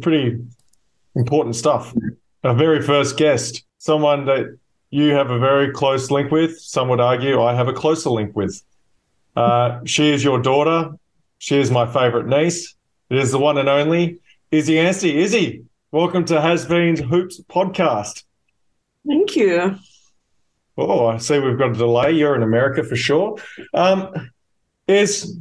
Some 0.00 0.12
pretty 0.12 0.38
important 1.14 1.56
stuff. 1.56 1.94
Our 2.42 2.54
very 2.54 2.80
first 2.80 3.18
guest, 3.18 3.64
someone 3.76 4.24
that 4.24 4.56
you 4.88 5.10
have 5.10 5.30
a 5.30 5.38
very 5.38 5.72
close 5.72 6.10
link 6.10 6.30
with. 6.30 6.58
Some 6.58 6.88
would 6.88 7.00
argue 7.00 7.42
I 7.42 7.54
have 7.54 7.68
a 7.68 7.74
closer 7.74 8.08
link 8.08 8.34
with. 8.34 8.62
Uh, 9.36 9.80
she 9.84 10.10
is 10.10 10.24
your 10.24 10.40
daughter. 10.40 10.92
She 11.36 11.58
is 11.58 11.70
my 11.70 11.84
favorite 11.84 12.26
niece. 12.26 12.74
It 13.10 13.18
is 13.18 13.30
the 13.30 13.38
one 13.38 13.58
and 13.58 13.68
only 13.68 14.20
Izzy 14.50 14.78
Anstey. 14.78 15.18
Izzy, 15.18 15.64
welcome 15.92 16.24
to 16.26 16.40
Has 16.40 16.64
Been's 16.64 17.00
Hoops 17.00 17.42
podcast. 17.42 18.24
Thank 19.06 19.36
you. 19.36 19.76
Oh, 20.78 21.08
I 21.08 21.18
see 21.18 21.38
we've 21.38 21.58
got 21.58 21.72
a 21.72 21.74
delay. 21.74 22.12
You're 22.12 22.36
in 22.36 22.42
America 22.42 22.84
for 22.84 22.96
sure. 22.96 23.36
Um, 23.74 24.30
is 24.88 25.36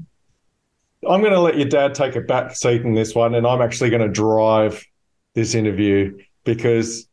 I'm 1.08 1.22
going 1.22 1.34
to 1.34 1.40
let 1.40 1.58
your 1.58 1.70
dad 1.70 1.96
take 1.96 2.16
a 2.16 2.22
back 2.22 2.56
seat 2.56 2.82
in 2.82 2.94
this 2.94 3.16
one, 3.16 3.36
and 3.36 3.48
I'm 3.48 3.62
actually 3.62 3.90
going 3.90 4.02
to 4.02 4.10
drive 4.10 4.86
this 5.34 5.56
interview 5.56 6.18
because, 6.44 7.08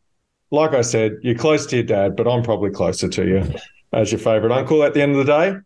like 0.50 0.74
I 0.74 0.80
said, 0.80 1.18
you're 1.22 1.36
close 1.36 1.66
to 1.66 1.76
your 1.76 1.84
dad, 1.84 2.16
but 2.16 2.26
I'm 2.26 2.42
probably 2.42 2.70
closer 2.70 3.08
to 3.08 3.24
you 3.24 3.54
as 3.92 4.10
your 4.10 4.18
favorite 4.18 4.52
uncle 4.52 4.82
at 4.82 4.94
the 4.94 5.02
end 5.02 5.12
of 5.16 5.24
the 5.24 5.32
day. 5.32 5.56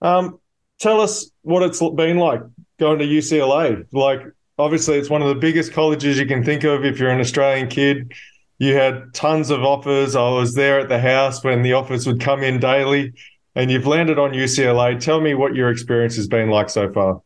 Um, 0.00 0.40
tell 0.78 1.00
us 1.00 1.30
what 1.42 1.62
it's 1.62 1.80
been 1.94 2.16
like 2.16 2.40
going 2.78 3.00
to 3.00 3.04
UCLA. 3.04 3.84
Like, 3.92 4.22
obviously, 4.58 4.96
it's 4.96 5.10
one 5.10 5.20
of 5.20 5.28
the 5.28 5.34
biggest 5.34 5.72
colleges 5.72 6.18
you 6.18 6.26
can 6.26 6.42
think 6.42 6.64
of 6.64 6.86
if 6.86 6.98
you're 6.98 7.10
an 7.10 7.20
Australian 7.20 7.68
kid. 7.68 8.12
You 8.58 8.74
had 8.74 9.12
tons 9.12 9.50
of 9.50 9.62
offers. 9.62 10.16
I 10.16 10.30
was 10.30 10.54
there 10.54 10.80
at 10.80 10.88
the 10.88 11.00
house 11.00 11.44
when 11.44 11.62
the 11.62 11.74
offers 11.74 12.06
would 12.06 12.20
come 12.20 12.42
in 12.42 12.60
daily, 12.60 13.12
and 13.54 13.70
you've 13.70 13.86
landed 13.86 14.18
on 14.18 14.32
UCLA. 14.32 14.98
Tell 14.98 15.20
me 15.20 15.34
what 15.34 15.54
your 15.54 15.68
experience 15.68 16.16
has 16.16 16.28
been 16.28 16.48
like 16.48 16.70
so 16.70 16.90
far. 16.90 17.20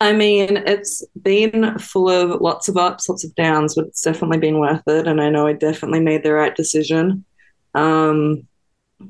I 0.00 0.12
mean, 0.12 0.58
it's 0.58 1.04
been 1.20 1.76
full 1.78 2.08
of 2.08 2.40
lots 2.40 2.68
of 2.68 2.76
ups, 2.76 3.08
lots 3.08 3.24
of 3.24 3.34
downs, 3.34 3.74
but 3.74 3.86
it's 3.86 4.02
definitely 4.02 4.38
been 4.38 4.60
worth 4.60 4.86
it. 4.86 5.08
And 5.08 5.20
I 5.20 5.28
know 5.28 5.46
I 5.46 5.54
definitely 5.54 6.00
made 6.00 6.22
the 6.22 6.32
right 6.32 6.54
decision. 6.54 7.24
Um, 7.74 8.46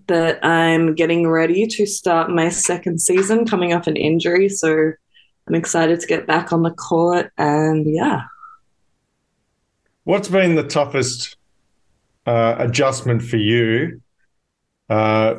but 0.06 0.42
I'm 0.44 0.94
getting 0.94 1.28
ready 1.28 1.66
to 1.66 1.86
start 1.86 2.30
my 2.30 2.48
second 2.48 3.00
season 3.00 3.46
coming 3.46 3.74
off 3.74 3.86
an 3.86 3.96
injury. 3.96 4.48
So 4.48 4.92
I'm 5.46 5.54
excited 5.54 6.00
to 6.00 6.06
get 6.06 6.26
back 6.26 6.52
on 6.52 6.62
the 6.62 6.70
court. 6.70 7.32
And 7.36 7.86
yeah. 7.86 8.22
What's 10.04 10.28
been 10.28 10.54
the 10.54 10.62
toughest 10.62 11.36
uh, 12.26 12.56
adjustment 12.58 13.22
for 13.22 13.36
you? 13.36 14.00
Uh, 14.88 15.34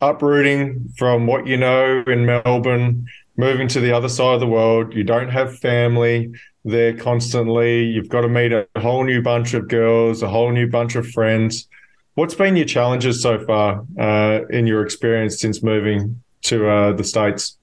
uprooting 0.00 0.88
from 0.96 1.28
what 1.28 1.46
you 1.46 1.56
know 1.56 2.02
in 2.08 2.26
Melbourne 2.26 3.06
moving 3.36 3.68
to 3.68 3.80
the 3.80 3.92
other 3.92 4.08
side 4.08 4.34
of 4.34 4.40
the 4.40 4.46
world. 4.46 4.94
You 4.94 5.04
don't 5.04 5.28
have 5.28 5.58
family 5.58 6.32
there 6.64 6.96
constantly. 6.96 7.84
You've 7.84 8.08
got 8.08 8.22
to 8.22 8.28
meet 8.28 8.52
a 8.52 8.66
whole 8.78 9.04
new 9.04 9.22
bunch 9.22 9.54
of 9.54 9.68
girls, 9.68 10.22
a 10.22 10.28
whole 10.28 10.52
new 10.52 10.68
bunch 10.68 10.94
of 10.94 11.06
friends. 11.08 11.68
What's 12.14 12.34
been 12.34 12.56
your 12.56 12.66
challenges 12.66 13.20
so 13.20 13.44
far 13.44 13.84
uh, 13.98 14.46
in 14.50 14.66
your 14.66 14.84
experience 14.84 15.40
since 15.40 15.62
moving 15.62 16.22
to 16.42 16.68
uh, 16.68 16.92
the 16.92 17.04
States? 17.04 17.58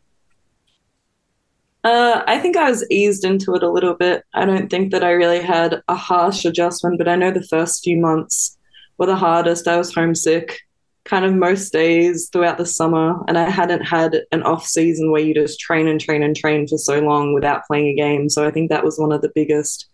Uh, 1.83 2.21
I 2.27 2.37
think 2.37 2.57
I 2.57 2.69
was 2.69 2.85
eased 2.91 3.23
into 3.23 3.55
it 3.55 3.63
a 3.63 3.71
little 3.71 3.95
bit. 3.95 4.23
I 4.33 4.45
don't 4.45 4.69
think 4.69 4.91
that 4.91 5.03
I 5.03 5.11
really 5.11 5.41
had 5.41 5.81
a 5.87 5.95
harsh 5.95 6.45
adjustment, 6.45 6.97
but 6.99 7.07
I 7.07 7.15
know 7.15 7.31
the 7.31 7.41
first 7.41 7.83
few 7.83 7.97
months 7.97 8.57
were 8.97 9.07
the 9.07 9.15
hardest. 9.15 9.67
I 9.67 9.77
was 9.77 9.93
homesick 9.93 10.59
kind 11.03 11.25
of 11.25 11.33
most 11.33 11.73
days 11.73 12.29
throughout 12.31 12.57
the 12.57 12.65
summer 12.65 13.23
and 13.27 13.37
I 13.37 13.49
hadn't 13.49 13.81
had 13.81 14.21
an 14.31 14.43
off 14.43 14.65
season 14.65 15.11
where 15.11 15.21
you 15.21 15.33
just 15.33 15.59
train 15.59 15.87
and 15.87 15.99
train 15.99 16.21
and 16.21 16.35
train 16.35 16.67
for 16.67 16.77
so 16.77 16.99
long 16.99 17.33
without 17.33 17.65
playing 17.65 17.87
a 17.87 17.95
game. 17.95 18.29
So 18.29 18.45
I 18.45 18.51
think 18.51 18.69
that 18.69 18.83
was 18.83 18.99
one 18.99 19.11
of 19.11 19.21
the 19.21 19.31
biggest 19.33 19.87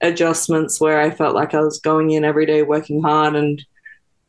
adjustments 0.00 0.80
where 0.80 1.00
I 1.00 1.10
felt 1.10 1.34
like 1.34 1.54
I 1.54 1.60
was 1.60 1.80
going 1.80 2.12
in 2.12 2.24
every 2.24 2.46
day 2.46 2.62
working 2.62 3.02
hard 3.02 3.34
and 3.34 3.64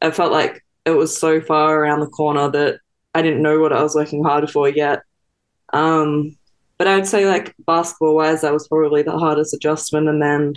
I 0.01 0.11
felt 0.11 0.31
like 0.31 0.63
it 0.85 0.91
was 0.91 1.15
so 1.15 1.41
far 1.41 1.79
around 1.79 1.99
the 1.99 2.07
corner 2.07 2.49
that 2.49 2.79
I 3.13 3.21
didn't 3.21 3.43
know 3.43 3.59
what 3.59 3.73
I 3.73 3.83
was 3.83 3.95
working 3.95 4.23
hard 4.23 4.49
for 4.49 4.67
yet. 4.67 5.03
Um, 5.73 6.37
but 6.77 6.87
I 6.87 6.95
would 6.95 7.07
say 7.07 7.27
like 7.27 7.55
basketball 7.59 8.15
wise, 8.15 8.41
that 8.41 8.53
was 8.53 8.67
probably 8.67 9.03
the 9.03 9.17
hardest 9.17 9.53
adjustment 9.53 10.09
and 10.09 10.21
then 10.21 10.55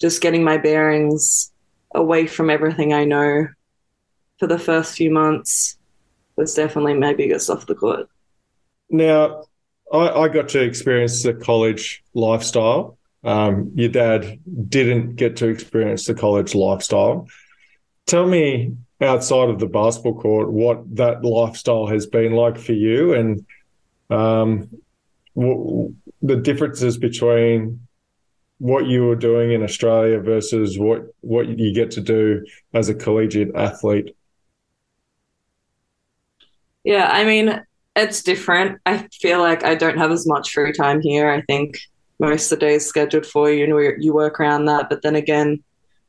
just 0.00 0.22
getting 0.22 0.42
my 0.42 0.56
bearings 0.56 1.52
away 1.94 2.26
from 2.26 2.48
everything 2.48 2.92
I 2.92 3.04
know 3.04 3.46
for 4.42 4.48
the 4.48 4.58
first 4.58 4.96
few 4.96 5.08
months 5.08 5.78
was 6.34 6.52
definitely 6.52 6.94
my 6.94 7.14
biggest 7.14 7.48
off 7.48 7.64
the 7.66 7.76
court. 7.76 8.08
Now, 8.90 9.44
I, 9.92 10.08
I 10.08 10.28
got 10.28 10.48
to 10.48 10.60
experience 10.60 11.22
the 11.22 11.32
college 11.32 12.02
lifestyle. 12.12 12.98
Um, 13.22 13.70
your 13.76 13.90
dad 13.90 14.40
didn't 14.68 15.14
get 15.14 15.36
to 15.36 15.46
experience 15.46 16.06
the 16.06 16.14
college 16.14 16.56
lifestyle. 16.56 17.28
Tell 18.06 18.26
me 18.26 18.72
outside 19.00 19.48
of 19.48 19.60
the 19.60 19.68
basketball 19.68 20.20
court 20.20 20.50
what 20.50 20.96
that 20.96 21.24
lifestyle 21.24 21.86
has 21.86 22.06
been 22.06 22.32
like 22.32 22.58
for 22.58 22.72
you 22.72 23.14
and 23.14 23.46
um, 24.10 24.68
w- 25.36 25.94
the 26.20 26.34
differences 26.34 26.98
between 26.98 27.86
what 28.58 28.86
you 28.86 29.04
were 29.04 29.14
doing 29.14 29.52
in 29.52 29.62
Australia 29.62 30.18
versus 30.18 30.76
what 30.80 31.14
what 31.20 31.46
you 31.46 31.72
get 31.72 31.92
to 31.92 32.00
do 32.00 32.44
as 32.74 32.88
a 32.88 32.94
collegiate 32.94 33.54
athlete 33.54 34.16
yeah, 36.84 37.08
I 37.10 37.24
mean, 37.24 37.62
it's 37.94 38.22
different. 38.22 38.80
I 38.86 39.06
feel 39.20 39.40
like 39.40 39.64
I 39.64 39.74
don't 39.74 39.98
have 39.98 40.10
as 40.10 40.26
much 40.26 40.52
free 40.52 40.72
time 40.72 41.00
here. 41.00 41.30
I 41.30 41.42
think 41.42 41.78
most 42.18 42.50
of 42.50 42.58
the 42.58 42.66
days 42.66 42.86
scheduled 42.86 43.26
for 43.26 43.50
you 43.50 43.64
and 43.64 44.02
you 44.02 44.14
work 44.14 44.40
around 44.40 44.66
that. 44.66 44.88
But 44.88 45.02
then 45.02 45.16
again, 45.16 45.62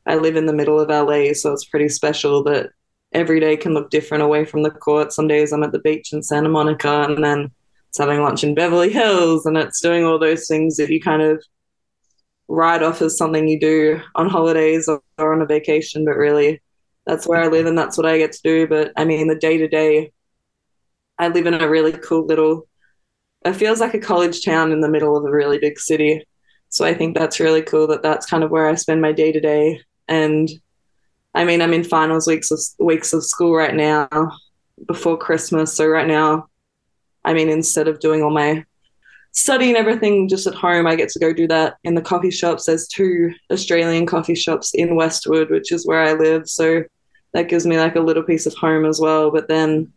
I 0.06 0.16
live 0.16 0.36
in 0.36 0.46
the 0.46 0.54
middle 0.54 0.80
of 0.80 0.90
LA, 0.90 1.34
so 1.34 1.52
it's 1.52 1.66
pretty 1.66 1.90
special 1.90 2.44
that 2.44 2.72
every 3.14 3.40
day 3.40 3.56
can 3.56 3.74
look 3.74 3.90
different 3.90 4.24
away 4.24 4.46
from 4.46 4.64
the 4.64 4.72
court. 4.72 5.14
Some 5.14 5.28
days 5.28 5.52
I'm 5.52 5.64
at 5.64 5.72
the 5.72 5.80
beach 5.80 6.14
in 6.14 6.24
Santa 6.24 6.50
Monica 6.50 7.04
and 7.04 7.24
then 7.24 7.52
it's 7.90 8.00
having 8.00 8.22
lunch 8.22 8.44
in 8.44 8.56
Beverly 8.56 8.92
Hills 8.92 9.46
and 9.46 9.58
it's 9.58 9.82
doing 9.82 10.04
all 10.04 10.18
those 10.18 10.48
things 10.48 10.78
that 10.78 10.90
you 10.90 11.00
kind 11.00 11.22
of 11.22 11.44
write 12.48 12.84
off 12.84 13.02
as 13.02 13.18
something 13.18 13.48
you 13.48 13.60
do 13.60 14.02
on 14.16 14.30
holidays 14.30 14.88
or, 14.88 15.02
or 15.18 15.34
on 15.34 15.42
a 15.42 15.46
vacation, 15.46 16.04
but 16.06 16.18
really 16.18 16.62
that's 17.06 17.28
where 17.28 17.42
I 17.42 17.48
live 17.48 17.66
and 17.66 17.78
that's 17.78 17.98
what 17.98 18.06
I 18.06 18.18
get 18.18 18.32
to 18.34 18.42
do. 18.44 18.68
But 18.68 18.92
I 18.98 19.06
mean, 19.06 19.28
the 19.28 19.36
day 19.36 19.58
to 19.58 19.68
day 19.68 20.12
I 21.20 21.28
live 21.28 21.46
in 21.46 21.54
a 21.54 21.70
really 21.70 21.92
cool 21.92 22.26
little, 22.26 22.68
it 23.46 23.54
feels 23.54 23.80
like 23.80 23.94
a 23.94 24.00
college 24.00 24.44
town 24.44 24.72
in 24.72 24.82
the 24.82 24.90
middle 24.90 25.16
of 25.16 25.26
a 25.26 25.32
really 25.32 25.58
big 25.60 25.80
city. 25.80 26.26
So 26.70 26.86
I 26.86 26.94
think 26.94 27.16
that's 27.16 27.40
really 27.40 27.62
cool 27.62 27.88
that 27.88 28.02
that's 28.02 28.26
kind 28.26 28.44
of 28.44 28.50
where 28.50 28.68
I 28.68 28.76
spend 28.76 29.02
my 29.02 29.12
day 29.12 29.32
to 29.32 29.40
day. 29.40 29.80
And 30.08 30.50
I 31.36 31.46
mean, 31.46 31.62
I'm 31.62 31.74
in 31.74 31.84
finals 31.84 32.28
weeks 32.28 32.52
of 32.52 32.60
weeks 32.80 33.14
of 33.14 33.24
school 33.24 33.54
right 33.54 33.76
now 33.76 34.08
before 34.88 35.18
Christmas. 35.18 35.74
So 35.74 35.86
right 35.88 36.08
now, 36.08 36.48
I 37.26 37.34
mean, 37.34 37.50
instead 37.50 37.88
of 37.88 38.00
doing 38.00 38.24
all 38.24 38.32
my 38.32 38.66
studying 39.34 39.76
everything 39.76 40.28
just 40.28 40.48
at 40.48 40.54
home, 40.54 40.88
I 40.88 40.96
get 40.96 41.10
to 41.10 41.20
go 41.20 41.34
do 41.34 41.48
that 41.48 41.76
in 41.84 41.96
the 41.96 42.02
coffee 42.02 42.32
shops. 42.32 42.66
There's 42.66 42.88
two 42.88 43.34
Australian 43.52 44.06
coffee 44.06 44.36
shops 44.36 44.74
in 44.74 44.96
Westwood, 44.96 45.50
which 45.50 45.72
is 45.72 45.86
where 45.88 46.02
I 46.02 46.14
live. 46.14 46.48
So 46.48 46.84
that 47.34 47.50
gives 47.50 47.66
me 47.66 47.78
like 47.78 47.96
a 47.96 48.02
little 48.02 48.24
piece 48.24 48.46
of 48.46 48.54
home 48.56 48.86
as 48.86 49.00
well. 49.00 49.32
But 49.32 49.48
then 49.48 49.92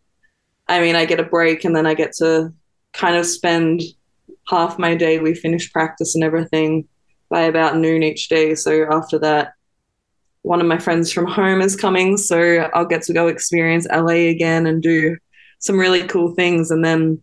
I 0.69 0.81
mean, 0.81 0.97
I 0.97 1.05
get 1.05 1.21
a 1.21 1.25
break 1.25 1.65
and 1.65 1.75
then 1.75 1.87
I 1.87 1.95
get 1.95 2.13
to 2.19 2.53
kind 2.93 3.17
of 3.17 3.27
spend 3.27 3.83
half 4.49 4.79
my 4.79 4.95
day. 4.95 5.19
We 5.19 5.35
finish 5.35 5.73
practice 5.73 6.15
and 6.15 6.25
everything 6.25 6.89
by 7.29 7.43
about 7.43 7.77
noon 7.77 8.03
each 8.03 8.29
day. 8.29 8.55
So 8.55 8.87
after 8.91 9.19
that, 9.21 9.55
one 10.43 10.61
of 10.61 10.67
my 10.67 10.79
friends 10.79 11.13
from 11.13 11.27
home 11.27 11.61
is 11.61 11.77
coming. 11.77 12.17
So 12.17 12.71
I'll 12.73 12.87
get 12.87 13.03
to 13.03 13.13
go 13.13 13.27
experience 13.27 13.87
LA 13.91 14.29
again 14.31 14.67
and 14.67 14.83
do 14.83 15.17
some 15.59 15.79
really 15.79 16.07
cool 16.07 16.35
things. 16.35 16.71
And 16.71 16.85
then 16.85 17.21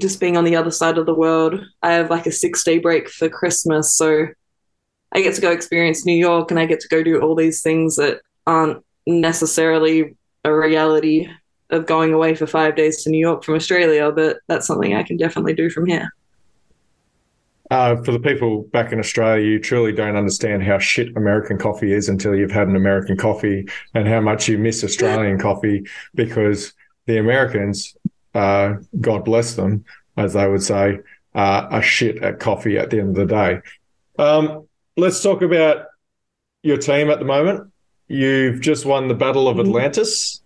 just 0.00 0.20
being 0.20 0.36
on 0.36 0.44
the 0.44 0.56
other 0.56 0.70
side 0.70 0.98
of 0.98 1.06
the 1.06 1.14
world, 1.14 1.60
I 1.82 1.92
have 1.92 2.10
like 2.10 2.26
a 2.26 2.32
six 2.32 2.64
day 2.64 2.78
break 2.78 3.08
for 3.08 3.28
Christmas. 3.28 3.96
So 3.96 4.26
I 5.12 5.22
get 5.22 5.34
to 5.36 5.40
go 5.40 5.52
experience 5.52 6.04
New 6.04 6.16
York 6.16 6.50
and 6.50 6.58
I 6.58 6.66
get 6.66 6.80
to 6.80 6.88
go 6.88 7.02
do 7.02 7.20
all 7.20 7.34
these 7.34 7.62
things 7.62 7.96
that 7.96 8.20
aren't 8.46 8.84
necessarily 9.06 10.16
a 10.44 10.52
reality 10.52 11.28
of 11.70 11.86
going 11.86 12.12
away 12.12 12.34
for 12.34 12.46
five 12.46 12.76
days 12.76 13.02
to 13.02 13.10
New 13.10 13.18
York 13.18 13.44
from 13.44 13.54
Australia, 13.54 14.12
but 14.12 14.38
that's 14.46 14.66
something 14.66 14.94
I 14.94 15.02
can 15.02 15.16
definitely 15.16 15.54
do 15.54 15.70
from 15.70 15.86
here. 15.86 16.12
Uh, 17.70 17.96
for 18.02 18.12
the 18.12 18.20
people 18.20 18.62
back 18.72 18.92
in 18.92 19.00
Australia, 19.00 19.44
you 19.44 19.58
truly 19.58 19.92
don't 19.92 20.14
understand 20.14 20.62
how 20.62 20.78
shit 20.78 21.16
American 21.16 21.58
coffee 21.58 21.92
is 21.92 22.08
until 22.08 22.34
you've 22.34 22.52
had 22.52 22.68
an 22.68 22.76
American 22.76 23.16
coffee 23.16 23.66
and 23.94 24.06
how 24.06 24.20
much 24.20 24.48
you 24.48 24.56
miss 24.56 24.84
Australian 24.84 25.38
coffee 25.40 25.84
because 26.14 26.72
the 27.06 27.18
Americans, 27.18 27.96
uh, 28.34 28.74
God 29.00 29.24
bless 29.24 29.54
them, 29.54 29.84
as 30.16 30.34
they 30.34 30.46
would 30.46 30.62
say, 30.62 31.00
uh, 31.34 31.66
are 31.70 31.82
shit 31.82 32.22
at 32.22 32.38
coffee 32.38 32.78
at 32.78 32.90
the 32.90 33.00
end 33.00 33.18
of 33.18 33.28
the 33.28 33.34
day. 33.34 33.60
Um, 34.18 34.68
let's 34.96 35.20
talk 35.20 35.42
about 35.42 35.86
your 36.62 36.76
team 36.76 37.10
at 37.10 37.18
the 37.18 37.24
moment. 37.24 37.72
You've 38.08 38.60
just 38.60 38.86
won 38.86 39.08
the 39.08 39.14
Battle 39.14 39.48
of 39.48 39.56
mm-hmm. 39.56 39.68
Atlantis. 39.68 40.40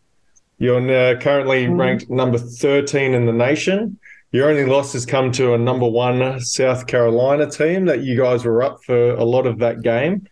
You're 0.60 1.16
currently 1.16 1.66
mm. 1.66 1.78
ranked 1.78 2.10
number 2.10 2.36
13 2.36 3.14
in 3.14 3.24
the 3.24 3.32
nation. 3.32 3.98
your 4.30 4.50
only 4.50 4.66
loss 4.66 4.92
has 4.92 5.06
come 5.06 5.32
to 5.32 5.54
a 5.54 5.58
number 5.58 5.88
one 5.88 6.38
South 6.40 6.86
Carolina 6.86 7.50
team 7.50 7.86
that 7.86 8.02
you 8.02 8.14
guys 8.16 8.44
were 8.44 8.62
up 8.62 8.84
for 8.84 9.12
a 9.14 9.24
lot 9.24 9.46
of 9.46 9.58
that 9.60 9.80
game. 9.80 10.26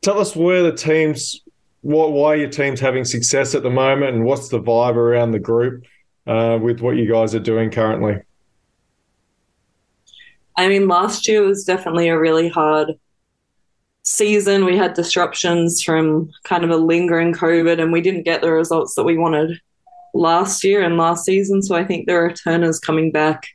Tell 0.00 0.18
us 0.18 0.34
where 0.34 0.62
the 0.62 0.72
teams, 0.72 1.42
what, 1.82 2.12
why 2.12 2.36
your 2.36 2.48
team's 2.48 2.80
having 2.80 3.04
success 3.04 3.54
at 3.54 3.62
the 3.62 3.70
moment, 3.70 4.16
and 4.16 4.24
what's 4.24 4.48
the 4.48 4.60
vibe 4.60 4.96
around 4.96 5.32
the 5.32 5.40
group 5.40 5.84
uh, 6.26 6.58
with 6.60 6.80
what 6.80 6.96
you 6.96 7.06
guys 7.06 7.34
are 7.34 7.40
doing 7.40 7.70
currently. 7.70 8.22
I 10.56 10.68
mean, 10.68 10.88
last 10.88 11.28
year 11.28 11.42
was 11.42 11.64
definitely 11.64 12.08
a 12.08 12.18
really 12.18 12.48
hard 12.48 12.94
season. 14.06 14.64
We 14.64 14.76
had 14.76 14.94
disruptions 14.94 15.82
from 15.82 16.30
kind 16.44 16.64
of 16.64 16.70
a 16.70 16.76
lingering 16.76 17.34
COVID, 17.34 17.80
and 17.82 17.92
we 17.92 18.00
didn't 18.00 18.22
get 18.22 18.40
the 18.40 18.52
results 18.52 18.94
that 18.94 19.04
we 19.04 19.18
wanted 19.18 19.60
last 20.14 20.64
year 20.64 20.82
and 20.82 20.96
last 20.96 21.24
season. 21.24 21.62
So 21.62 21.74
I 21.74 21.84
think 21.84 22.06
the 22.06 22.14
returners 22.14 22.78
coming 22.78 23.10
back 23.10 23.46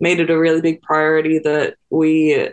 made 0.00 0.20
it 0.20 0.30
a 0.30 0.38
really 0.38 0.60
big 0.60 0.82
priority 0.82 1.38
that 1.38 1.76
we 1.90 2.50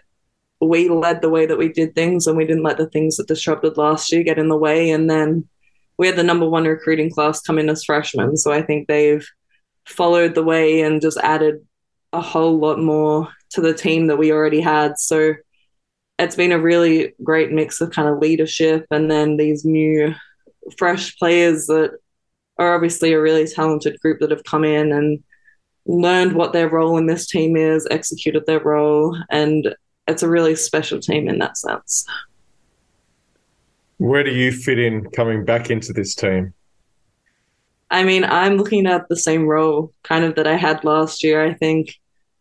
we 0.61 0.89
led 0.89 1.21
the 1.21 1.29
way 1.29 1.47
that 1.47 1.57
we 1.57 1.69
did 1.69 1.95
things 1.95 2.27
and 2.27 2.37
we 2.37 2.45
didn't 2.45 2.61
let 2.61 2.77
the 2.77 2.87
things 2.89 3.17
that 3.17 3.27
disrupted 3.27 3.77
last 3.77 4.11
year 4.11 4.21
get 4.21 4.37
in 4.37 4.47
the 4.47 4.55
way. 4.55 4.91
And 4.91 5.09
then 5.09 5.49
we 5.97 6.05
had 6.05 6.15
the 6.15 6.23
number 6.23 6.47
one 6.47 6.65
recruiting 6.65 7.09
class 7.09 7.41
come 7.41 7.57
in 7.57 7.67
as 7.67 7.83
freshmen. 7.83 8.37
So 8.37 8.51
I 8.51 8.61
think 8.61 8.87
they've 8.87 9.27
followed 9.85 10.35
the 10.35 10.43
way 10.43 10.81
and 10.81 11.01
just 11.01 11.17
added 11.17 11.65
a 12.13 12.21
whole 12.21 12.59
lot 12.59 12.77
more 12.77 13.27
to 13.53 13.61
the 13.61 13.73
team 13.73 14.05
that 14.05 14.17
we 14.17 14.31
already 14.31 14.61
had. 14.61 14.99
So 14.99 15.33
it's 16.21 16.35
been 16.35 16.51
a 16.51 16.59
really 16.59 17.13
great 17.23 17.51
mix 17.51 17.81
of 17.81 17.91
kind 17.91 18.07
of 18.07 18.19
leadership 18.19 18.85
and 18.91 19.09
then 19.09 19.37
these 19.37 19.65
new 19.65 20.13
fresh 20.77 21.17
players 21.17 21.67
that 21.67 21.97
are 22.57 22.75
obviously 22.75 23.13
a 23.13 23.21
really 23.21 23.47
talented 23.47 23.99
group 24.01 24.19
that 24.19 24.31
have 24.31 24.43
come 24.43 24.63
in 24.63 24.91
and 24.91 25.23
learned 25.85 26.33
what 26.33 26.53
their 26.53 26.69
role 26.69 26.97
in 26.97 27.07
this 27.07 27.27
team 27.27 27.55
is, 27.55 27.87
executed 27.89 28.45
their 28.45 28.59
role, 28.59 29.17
and 29.31 29.75
it's 30.07 30.21
a 30.21 30.29
really 30.29 30.55
special 30.55 30.99
team 30.99 31.27
in 31.27 31.39
that 31.39 31.57
sense. 31.57 32.05
Where 33.97 34.23
do 34.23 34.31
you 34.31 34.51
fit 34.51 34.79
in 34.79 35.09
coming 35.11 35.43
back 35.43 35.69
into 35.69 35.91
this 35.93 36.13
team? 36.13 36.53
I 37.89 38.03
mean, 38.03 38.23
I'm 38.23 38.57
looking 38.57 38.85
at 38.85 39.09
the 39.09 39.17
same 39.17 39.45
role 39.45 39.91
kind 40.03 40.23
of 40.23 40.35
that 40.35 40.47
I 40.47 40.55
had 40.55 40.83
last 40.83 41.23
year. 41.23 41.43
I 41.43 41.53
think 41.53 41.95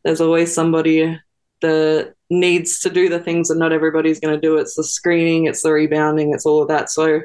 there's 0.04 0.20
always 0.20 0.54
somebody 0.54 1.18
that 1.60 2.14
needs 2.30 2.78
to 2.80 2.90
do 2.90 3.08
the 3.08 3.18
things 3.18 3.48
that 3.48 3.58
not 3.58 3.72
everybody's 3.72 4.20
going 4.20 4.34
to 4.34 4.40
do. 4.40 4.56
It's 4.56 4.76
the 4.76 4.84
screening, 4.84 5.46
it's 5.46 5.62
the 5.62 5.72
rebounding, 5.72 6.32
it's 6.32 6.46
all 6.46 6.62
of 6.62 6.68
that. 6.68 6.90
So 6.90 7.22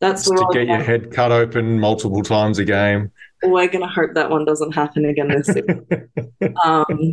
that's 0.00 0.24
to 0.24 0.48
get 0.52 0.66
your 0.66 0.82
head 0.82 1.12
cut 1.12 1.32
open 1.32 1.78
multiple 1.80 2.22
times 2.22 2.58
a 2.58 2.64
game. 2.64 3.10
We're 3.42 3.68
going 3.68 3.82
to 3.82 3.92
hope 3.92 4.14
that 4.14 4.30
one 4.30 4.44
doesn't 4.44 4.72
happen 4.72 5.04
again 5.04 5.28
this 5.28 5.46
season. 5.46 5.86
um, 6.64 7.12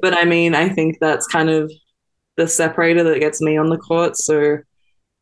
but 0.00 0.14
I 0.14 0.24
mean, 0.24 0.54
I 0.54 0.68
think 0.68 0.98
that's 1.00 1.26
kind 1.26 1.50
of 1.50 1.70
the 2.36 2.48
separator 2.48 3.04
that 3.04 3.20
gets 3.20 3.42
me 3.42 3.58
on 3.58 3.68
the 3.68 3.76
court. 3.76 4.16
So 4.16 4.58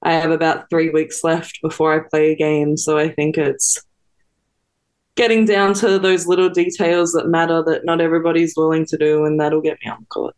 I 0.03 0.13
have 0.13 0.31
about 0.31 0.71
three 0.71 0.91
weeks 0.91 1.25
left 1.25 1.59
before 1.63 1.93
I 1.93 2.09
play 2.09 2.33
a 2.33 2.37
game. 2.37 2.77
So 2.77 2.99
I 2.99 3.09
think 3.09 3.37
it's 3.37 3.83
getting 5.17 5.45
down 5.45 5.75
to 5.75 5.99
those 5.99 6.29
little 6.29 6.49
details 6.49 7.13
that 7.13 7.27
matter 7.27 7.63
that 7.65 7.85
not 7.85 8.01
everybody's 8.01 8.55
willing 8.57 8.87
to 8.87 8.97
do, 8.97 9.25
and 9.25 9.41
that'll 9.41 9.61
get 9.61 9.79
me 9.85 9.91
on 9.91 9.99
the 10.01 10.07
court. 10.07 10.37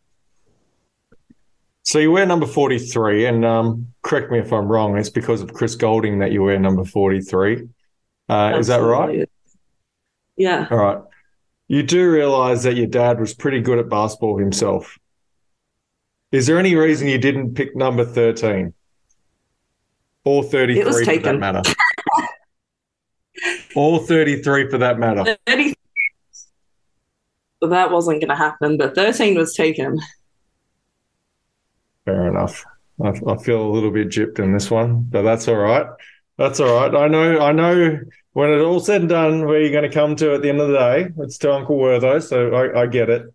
So 1.82 1.98
you 1.98 2.12
wear 2.12 2.26
number 2.26 2.46
43, 2.46 3.26
and 3.26 3.44
um, 3.44 3.92
correct 4.02 4.30
me 4.30 4.38
if 4.38 4.52
I'm 4.52 4.68
wrong, 4.68 4.98
it's 4.98 5.10
because 5.10 5.40
of 5.40 5.54
Chris 5.54 5.74
Goulding 5.74 6.18
that 6.18 6.30
you 6.30 6.42
wear 6.42 6.58
number 6.58 6.84
43. 6.84 7.68
Uh, 8.28 8.56
is 8.58 8.68
that 8.68 8.78
right? 8.78 9.28
Yeah. 10.36 10.68
All 10.70 10.78
right. 10.78 11.02
You 11.68 11.82
do 11.82 12.10
realize 12.10 12.62
that 12.64 12.76
your 12.76 12.86
dad 12.86 13.20
was 13.20 13.34
pretty 13.34 13.60
good 13.60 13.78
at 13.78 13.88
basketball 13.88 14.38
himself. 14.38 14.98
Is 16.32 16.46
there 16.46 16.58
any 16.58 16.76
reason 16.76 17.08
you 17.08 17.18
didn't 17.18 17.54
pick 17.54 17.74
number 17.74 18.04
13 18.04 18.72
or 20.24 20.44
33 20.44 21.04
for 21.04 21.22
that 21.22 21.38
matter? 21.38 21.62
or 23.76 24.00
33 24.00 24.70
for 24.70 24.78
that 24.78 24.98
matter. 24.98 25.36
30, 25.46 25.74
that 27.62 27.90
wasn't 27.90 28.20
going 28.20 28.28
to 28.28 28.36
happen, 28.36 28.76
but 28.76 28.94
13 28.94 29.36
was 29.36 29.54
taken. 29.54 29.98
Fair 32.10 32.26
enough. 32.26 32.64
I, 33.02 33.08
I, 33.08 33.36
feel 33.38 33.62
a 33.62 33.70
little 33.70 33.92
bit 33.92 34.08
gypped 34.08 34.40
in 34.40 34.52
this 34.52 34.68
one, 34.68 35.04
but 35.08 35.22
that's 35.22 35.46
all 35.46 35.56
right. 35.56 35.86
That's 36.38 36.58
all 36.58 36.74
right. 36.74 36.94
I 36.94 37.06
know. 37.06 37.38
I 37.38 37.52
know. 37.52 38.00
When 38.32 38.50
it's 38.50 38.64
all 38.64 38.80
said 38.80 39.02
and 39.02 39.08
done, 39.08 39.46
where 39.46 39.60
you're 39.60 39.70
going 39.70 39.88
to 39.88 39.94
come 39.94 40.16
to 40.16 40.34
at 40.34 40.42
the 40.42 40.48
end 40.48 40.60
of 40.60 40.68
the 40.68 40.78
day, 40.78 41.08
it's 41.18 41.38
to 41.38 41.52
Uncle 41.52 41.78
Wertho. 41.78 42.20
So 42.20 42.52
I, 42.52 42.82
I 42.82 42.86
get 42.86 43.10
it. 43.10 43.32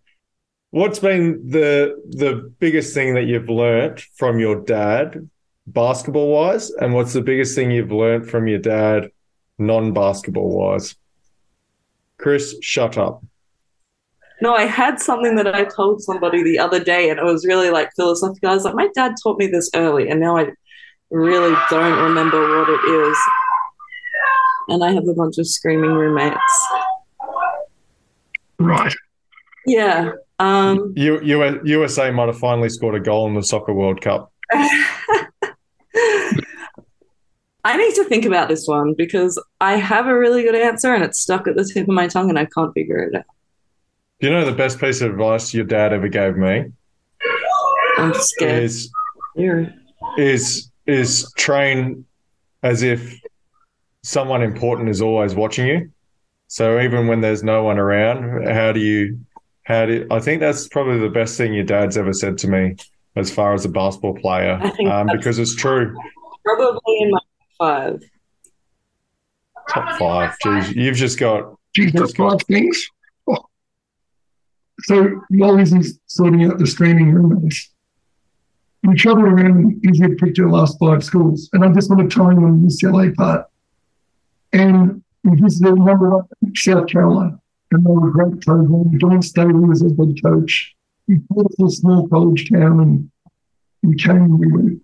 What's 0.70 0.98
been 0.98 1.48
the 1.48 2.02
the 2.08 2.52
biggest 2.58 2.92
thing 2.92 3.14
that 3.14 3.24
you've 3.24 3.48
learnt 3.48 4.00
from 4.16 4.38
your 4.38 4.62
dad, 4.62 5.30
basketball 5.66 6.32
wise, 6.32 6.70
and 6.70 6.92
what's 6.92 7.14
the 7.14 7.22
biggest 7.22 7.54
thing 7.54 7.70
you've 7.70 7.92
learnt 7.92 8.28
from 8.28 8.48
your 8.48 8.58
dad, 8.58 9.10
non 9.58 9.94
basketball 9.94 10.54
wise? 10.54 10.96
Chris, 12.18 12.56
shut 12.60 12.98
up. 12.98 13.24
No, 14.42 14.54
I 14.54 14.64
had 14.64 15.00
something 15.00 15.36
that 15.36 15.54
I 15.54 15.64
told 15.64 16.02
somebody 16.02 16.42
the 16.42 16.58
other 16.58 16.82
day, 16.82 17.08
and 17.08 17.18
it 17.18 17.24
was 17.24 17.46
really 17.46 17.70
like 17.70 17.90
philosophical. 17.96 18.50
I 18.50 18.54
was 18.54 18.64
like, 18.64 18.74
my 18.74 18.88
dad 18.94 19.14
taught 19.22 19.38
me 19.38 19.46
this 19.46 19.70
early, 19.74 20.08
and 20.08 20.20
now 20.20 20.36
I 20.36 20.48
really 21.10 21.56
don't 21.70 22.02
remember 22.04 22.40
what 22.58 22.68
it 22.68 22.84
is. 22.90 23.18
And 24.68 24.84
I 24.84 24.92
have 24.92 25.06
a 25.08 25.14
bunch 25.14 25.38
of 25.38 25.46
screaming 25.46 25.92
roommates. 25.92 26.36
Right. 28.58 28.94
Yeah. 29.64 30.12
Um, 30.38 30.92
U- 30.96 31.20
U- 31.22 31.60
USA 31.64 32.10
might 32.10 32.26
have 32.26 32.38
finally 32.38 32.68
scored 32.68 32.94
a 32.94 33.00
goal 33.00 33.26
in 33.28 33.34
the 33.34 33.42
Soccer 33.42 33.72
World 33.72 34.00
Cup. 34.00 34.32
I 37.64 37.76
need 37.76 37.94
to 37.96 38.04
think 38.04 38.24
about 38.24 38.48
this 38.48 38.66
one 38.68 38.94
because 38.94 39.42
I 39.60 39.76
have 39.76 40.06
a 40.06 40.16
really 40.16 40.44
good 40.44 40.54
answer 40.54 40.94
and 40.94 41.02
it's 41.02 41.20
stuck 41.20 41.48
at 41.48 41.56
the 41.56 41.64
tip 41.64 41.88
of 41.88 41.94
my 41.94 42.06
tongue 42.06 42.28
and 42.28 42.38
I 42.38 42.44
can't 42.44 42.72
figure 42.74 42.98
it 42.98 43.14
out. 43.16 43.24
You 44.20 44.30
know 44.30 44.44
the 44.44 44.52
best 44.52 44.80
piece 44.80 45.02
of 45.02 45.10
advice 45.10 45.52
your 45.52 45.64
dad 45.64 45.92
ever 45.92 46.08
gave 46.08 46.36
me? 46.36 46.72
I'm 47.98 48.14
scared. 48.14 48.62
Is, 48.62 48.92
is 50.16 50.70
is 50.86 51.32
train 51.36 52.04
as 52.62 52.82
if 52.82 53.20
someone 54.02 54.42
important 54.42 54.88
is 54.88 55.02
always 55.02 55.34
watching 55.34 55.66
you. 55.66 55.90
So 56.48 56.80
even 56.80 57.08
when 57.08 57.20
there's 57.20 57.42
no 57.42 57.64
one 57.64 57.78
around, 57.78 58.46
how 58.48 58.72
do 58.72 58.80
you 58.80 59.18
how 59.64 59.84
do 59.84 60.06
I 60.10 60.20
think 60.20 60.40
that's 60.40 60.68
probably 60.68 61.00
the 61.00 61.10
best 61.10 61.36
thing 61.36 61.52
your 61.52 61.64
dad's 61.64 61.98
ever 61.98 62.12
said 62.12 62.38
to 62.38 62.48
me 62.48 62.76
as 63.16 63.30
far 63.30 63.52
as 63.52 63.64
a 63.64 63.68
basketball 63.68 64.14
player. 64.14 64.60
Um, 64.90 65.08
because 65.12 65.38
it's 65.38 65.56
true. 65.56 65.94
Probably 66.44 66.98
in 67.00 67.10
my 67.10 67.18
five. 67.58 68.02
Top 69.68 69.98
five. 69.98 70.34
Geez, 70.42 70.72
you've 70.76 70.96
just 70.96 71.18
got. 71.18 71.56
Geez, 71.74 71.92
that's 71.92 72.12
five 72.12 72.40
things. 72.42 72.88
So 74.82 75.22
while 75.30 75.56
he's 75.56 75.98
sorting 76.06 76.44
out 76.44 76.58
the 76.58 76.66
streaming 76.66 77.12
roommates, 77.12 77.70
we 78.82 78.94
traveled 78.94 79.24
around 79.24 79.46
and 79.46 79.86
easily 79.86 80.14
picked 80.14 80.38
our 80.38 80.50
last 80.50 80.78
five 80.78 81.02
schools. 81.02 81.48
And 81.52 81.64
I 81.64 81.72
just 81.72 81.90
want 81.90 82.10
to 82.10 82.20
in 82.20 82.44
on 82.44 82.62
the 82.62 82.68
UCLA 82.68 83.14
part. 83.14 83.46
And 84.52 85.02
we 85.24 85.40
visited 85.40 85.74
number 85.74 86.10
one, 86.10 86.26
South 86.54 86.86
Carolina. 86.86 87.40
And 87.72 87.84
they 87.84 87.90
were 87.90 88.10
great 88.10 88.40
program. 88.42 88.96
Dawn 88.98 89.22
Staley 89.22 89.54
was 89.54 89.82
a 89.82 89.86
head 89.86 90.22
coach. 90.22 90.74
We 91.08 91.16
bought 91.28 91.52
a 91.64 91.70
small 91.70 92.08
college 92.08 92.50
town 92.50 92.80
and 92.80 93.10
we 93.82 93.96
came 93.96 94.16
and 94.16 94.38
we 94.38 94.52
went, 94.52 94.82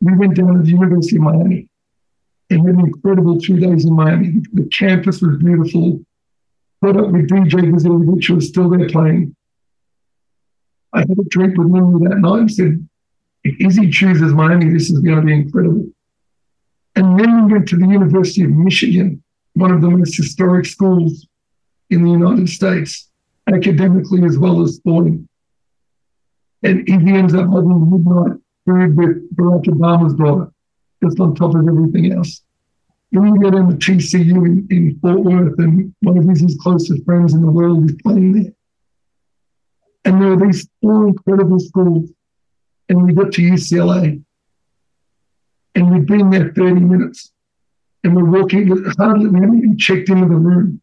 we 0.00 0.16
went 0.16 0.36
down 0.36 0.54
to 0.54 0.62
the 0.62 0.70
University 0.70 1.16
of 1.16 1.22
Miami 1.22 1.68
and 2.50 2.66
had 2.66 2.74
an 2.76 2.80
incredible 2.80 3.40
two 3.40 3.58
days 3.58 3.84
in 3.84 3.94
Miami. 3.94 4.42
The 4.52 4.66
campus 4.66 5.20
was 5.20 5.38
beautiful 5.38 6.04
caught 6.82 6.96
up 6.96 7.10
with 7.10 7.28
DJ 7.28 7.70
Gazilevich, 7.72 8.14
which 8.14 8.30
was 8.30 8.48
still 8.48 8.68
there 8.68 8.88
playing. 8.88 9.36
I 10.92 11.00
had 11.00 11.10
a 11.10 11.28
drink 11.28 11.56
with 11.56 11.68
him 11.68 12.04
that 12.04 12.18
night 12.18 12.40
and 12.40 12.50
said, 12.50 12.88
if 13.44 13.60
Izzy 13.60 13.90
chooses 13.90 14.32
Miami, 14.32 14.72
this 14.72 14.90
is 14.90 14.98
going 14.98 15.20
to 15.20 15.22
be 15.22 15.32
incredible. 15.32 15.90
And 16.96 17.18
then 17.18 17.46
we 17.46 17.52
went 17.52 17.68
to 17.68 17.76
the 17.76 17.86
University 17.86 18.42
of 18.42 18.50
Michigan, 18.50 19.22
one 19.54 19.70
of 19.70 19.80
the 19.80 19.90
most 19.90 20.16
historic 20.16 20.66
schools 20.66 21.26
in 21.88 22.04
the 22.04 22.10
United 22.10 22.48
States, 22.48 23.10
academically 23.52 24.24
as 24.24 24.38
well 24.38 24.62
as 24.62 24.76
sporting. 24.76 25.28
And 26.62 26.88
Izzy 26.88 27.12
ends 27.12 27.34
up 27.34 27.46
having 27.46 27.90
midnight 27.90 28.38
food 28.66 28.96
with 28.96 29.36
Barack 29.36 29.64
Obama's 29.64 30.14
daughter, 30.14 30.52
just 31.02 31.18
on 31.20 31.34
top 31.34 31.54
of 31.54 31.66
everything 31.66 32.12
else. 32.12 32.42
Then 33.12 33.32
we 33.32 33.38
get 33.40 33.54
into 33.54 33.74
TCU 33.74 34.46
in, 34.46 34.68
in 34.70 34.98
Fort 35.00 35.20
Worth, 35.20 35.58
and 35.58 35.94
one 36.00 36.18
of 36.18 36.24
his 36.28 36.56
closest 36.62 37.04
friends 37.04 37.34
in 37.34 37.42
the 37.42 37.50
world 37.50 37.90
is 37.90 37.96
playing 38.02 38.32
there. 38.32 38.52
And 40.04 40.22
there 40.22 40.32
are 40.32 40.36
these 40.36 40.68
four 40.80 41.08
incredible 41.08 41.58
schools. 41.58 42.10
And 42.88 43.04
we 43.04 43.12
got 43.12 43.32
to 43.32 43.42
UCLA, 43.42 44.22
and 45.74 45.92
we've 45.92 46.06
been 46.06 46.30
there 46.30 46.52
30 46.52 46.80
minutes. 46.80 47.32
And 48.02 48.16
we're 48.16 48.24
walking, 48.24 48.66
hardly, 48.98 49.28
we 49.28 49.40
haven't 49.40 49.58
even 49.58 49.78
checked 49.78 50.08
into 50.08 50.26
the 50.26 50.34
room. 50.34 50.80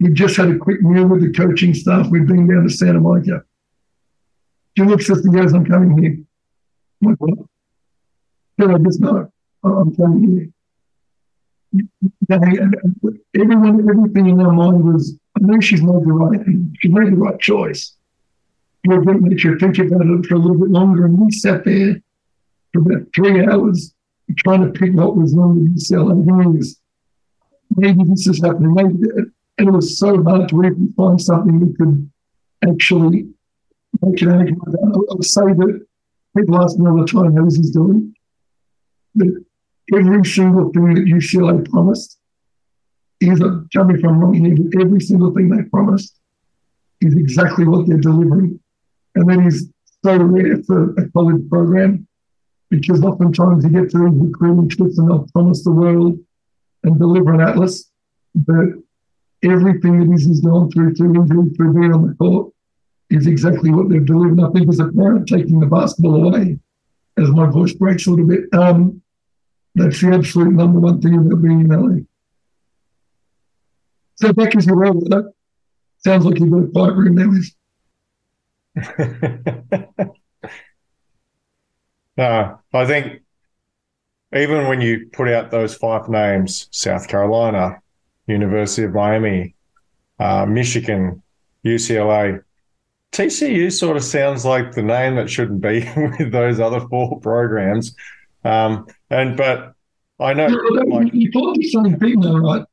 we 0.00 0.12
just 0.12 0.36
had 0.36 0.48
a 0.48 0.58
quick 0.58 0.80
meal 0.82 1.06
with 1.06 1.20
the 1.20 1.32
coaching 1.32 1.74
staff. 1.74 2.08
We've 2.08 2.26
been 2.26 2.48
down 2.48 2.64
to 2.64 2.70
Santa 2.70 3.00
Monica. 3.00 3.44
She 4.76 4.82
looks 4.82 5.08
at 5.10 5.18
me 5.18 5.40
goes, 5.40 5.52
I'm 5.52 5.64
coming 5.64 5.96
here. 6.02 6.18
I'm 7.02 7.10
like, 7.10 7.20
what? 7.20 7.38
I 8.58 8.78
just 8.78 9.00
know 9.00 9.30
I'm 9.62 9.94
coming 9.94 10.32
here. 10.32 10.53
Everyone, 12.30 13.88
everything 13.88 14.28
in 14.28 14.38
her 14.38 14.52
mind 14.52 14.84
was, 14.84 15.16
I 15.36 15.40
know 15.40 15.60
she's 15.60 15.82
made 15.82 16.04
the 16.04 16.12
right 16.12 16.44
thing. 16.44 16.76
She 16.80 16.88
made 16.88 17.12
the 17.12 17.16
right 17.16 17.38
choice. 17.40 17.96
We're 18.86 19.02
going 19.02 19.36
to 19.36 19.48
her 19.48 19.58
think 19.58 19.78
about 19.78 20.06
it 20.06 20.26
for 20.26 20.34
a 20.34 20.38
little 20.38 20.58
bit 20.58 20.70
longer. 20.70 21.06
And 21.06 21.18
we 21.18 21.30
sat 21.32 21.64
there 21.64 22.00
for 22.72 22.80
about 22.80 23.08
three 23.14 23.44
hours 23.46 23.94
trying 24.38 24.62
to 24.64 24.78
pick 24.78 24.92
what 24.94 25.16
was 25.16 25.34
wrong 25.34 25.56
with 25.58 25.76
UCLA. 25.76 26.26
Doing 26.26 26.62
maybe 27.76 28.04
this 28.04 28.26
is 28.26 28.40
happening. 28.42 28.74
Maybe 28.74 28.94
that. 28.98 29.30
And 29.56 29.68
it 29.68 29.70
was 29.70 29.98
so 29.98 30.22
hard 30.22 30.48
to 30.48 30.64
even 30.64 30.92
find 30.96 31.20
something 31.20 31.60
that 31.60 31.78
could 31.78 32.10
actually 32.68 33.28
make 34.02 34.22
an 34.22 34.32
argument. 34.32 34.62
I 34.68 35.14
would 35.14 35.24
say 35.24 35.42
that 35.42 35.86
people 36.36 36.62
ask 36.62 36.76
me 36.76 36.86
all 36.88 36.98
the 36.98 37.06
time, 37.06 37.36
how 37.36 37.46
is 37.46 37.56
he 37.56 37.70
doing? 37.70 38.14
That 39.14 39.44
every 39.92 40.24
single 40.24 40.70
thing 40.72 40.94
that 40.94 41.04
UCLA 41.04 41.68
promised 41.70 42.18
is, 43.20 43.40
tell 43.72 43.84
me 43.84 43.94
if 43.94 44.04
I'm 44.04 44.18
wrong 44.18 44.36
every 44.80 45.00
single 45.00 45.32
thing 45.34 45.48
they 45.48 45.62
promised 45.64 46.18
is 47.00 47.14
exactly 47.14 47.66
what 47.66 47.86
they're 47.86 47.98
delivering. 47.98 48.60
And 49.14 49.28
that 49.28 49.46
is 49.46 49.70
so 50.04 50.16
rare 50.16 50.62
for 50.64 50.94
a 50.94 51.08
college 51.10 51.48
program 51.48 52.06
because 52.70 53.02
oftentimes 53.02 53.64
you 53.64 53.70
get 53.70 53.90
to 53.90 53.98
these 53.98 54.20
recruiting 54.20 54.68
trips 54.68 54.98
and 54.98 55.08
they'll 55.08 55.28
promise 55.32 55.62
the 55.62 55.70
world 55.70 56.18
and 56.82 56.98
deliver 56.98 57.32
an 57.32 57.40
atlas, 57.40 57.90
but 58.34 58.66
everything 59.42 60.00
that 60.00 60.14
is 60.14 60.40
gone 60.40 60.70
through, 60.70 60.94
through 60.94 61.14
injury, 61.14 61.50
through 61.56 61.74
being 61.74 61.92
on 61.92 62.08
the 62.08 62.14
court, 62.14 62.52
is 63.10 63.26
exactly 63.26 63.70
what 63.70 63.88
they've 63.88 64.04
delivered. 64.04 64.40
I 64.40 64.50
think 64.50 64.68
as 64.68 64.80
a 64.80 64.88
parent 64.88 65.28
taking 65.28 65.60
the 65.60 65.66
basketball 65.66 66.26
away, 66.26 66.58
as 67.16 67.28
my 67.30 67.46
voice 67.46 67.72
breaks 67.72 68.06
a 68.06 68.10
little 68.10 68.26
bit, 68.26 68.52
um, 68.52 69.00
that's 69.74 70.00
the 70.00 70.12
absolute 70.12 70.52
number 70.52 70.80
one 70.80 71.00
thing 71.00 71.16
about 71.16 71.42
being 71.42 71.60
in 71.60 71.68
LA. 71.68 72.02
So 74.16 74.32
back 74.32 74.54
as 74.56 74.66
you 74.66 74.74
were 74.74 74.92
with 74.92 75.10
that. 75.10 75.32
Sounds 76.04 76.24
like 76.24 76.38
you've 76.38 76.50
got 76.50 76.64
a 76.64 76.68
quiet 76.68 76.94
room 76.94 77.14
there, 77.16 77.30
no, 82.16 82.58
I 82.72 82.86
think 82.86 83.22
even 84.34 84.66
when 84.66 84.80
you 84.80 85.08
put 85.12 85.28
out 85.28 85.50
those 85.50 85.74
five 85.74 86.08
names 86.08 86.68
South 86.72 87.08
Carolina, 87.08 87.80
University 88.26 88.84
of 88.84 88.92
Miami, 88.92 89.54
uh, 90.18 90.44
Michigan, 90.46 91.22
UCLA, 91.64 92.42
TCU 93.12 93.70
sort 93.70 93.96
of 93.96 94.02
sounds 94.02 94.44
like 94.44 94.72
the 94.72 94.82
name 94.82 95.14
that 95.14 95.30
shouldn't 95.30 95.60
be 95.60 95.88
with 96.18 96.32
those 96.32 96.58
other 96.58 96.80
four 96.80 97.20
programs. 97.20 97.94
Um, 98.44 98.86
and 99.10 99.36
but 99.36 99.74
I 100.20 100.34
know 100.34 100.46
like, 100.46 101.14
you 101.14 101.30
thought 101.32 101.56
the 101.56 101.68
same 101.68 101.98
thing 101.98 102.20
though, 102.20 102.36
right? 102.36 102.64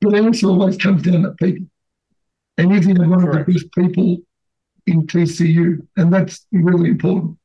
But 0.00 0.10
the 0.10 0.16
answer 0.18 0.48
always 0.48 0.76
comes 0.76 1.02
down 1.02 1.22
to 1.22 1.32
people. 1.32 1.66
And 2.58 2.72
if 2.72 2.84
you're 2.84 3.08
one 3.08 3.20
correct. 3.20 3.48
of 3.48 3.54
the 3.54 3.60
best 3.60 3.72
people 3.72 4.18
in 4.86 5.06
TCU, 5.06 5.86
and 5.96 6.12
that's 6.12 6.46
really 6.52 6.90
important. 6.90 7.38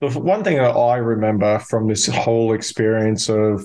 The 0.00 0.08
one 0.18 0.44
thing 0.44 0.56
that 0.56 0.76
I 0.76 0.96
remember 0.96 1.58
from 1.58 1.88
this 1.88 2.06
whole 2.06 2.52
experience 2.52 3.28
of, 3.28 3.64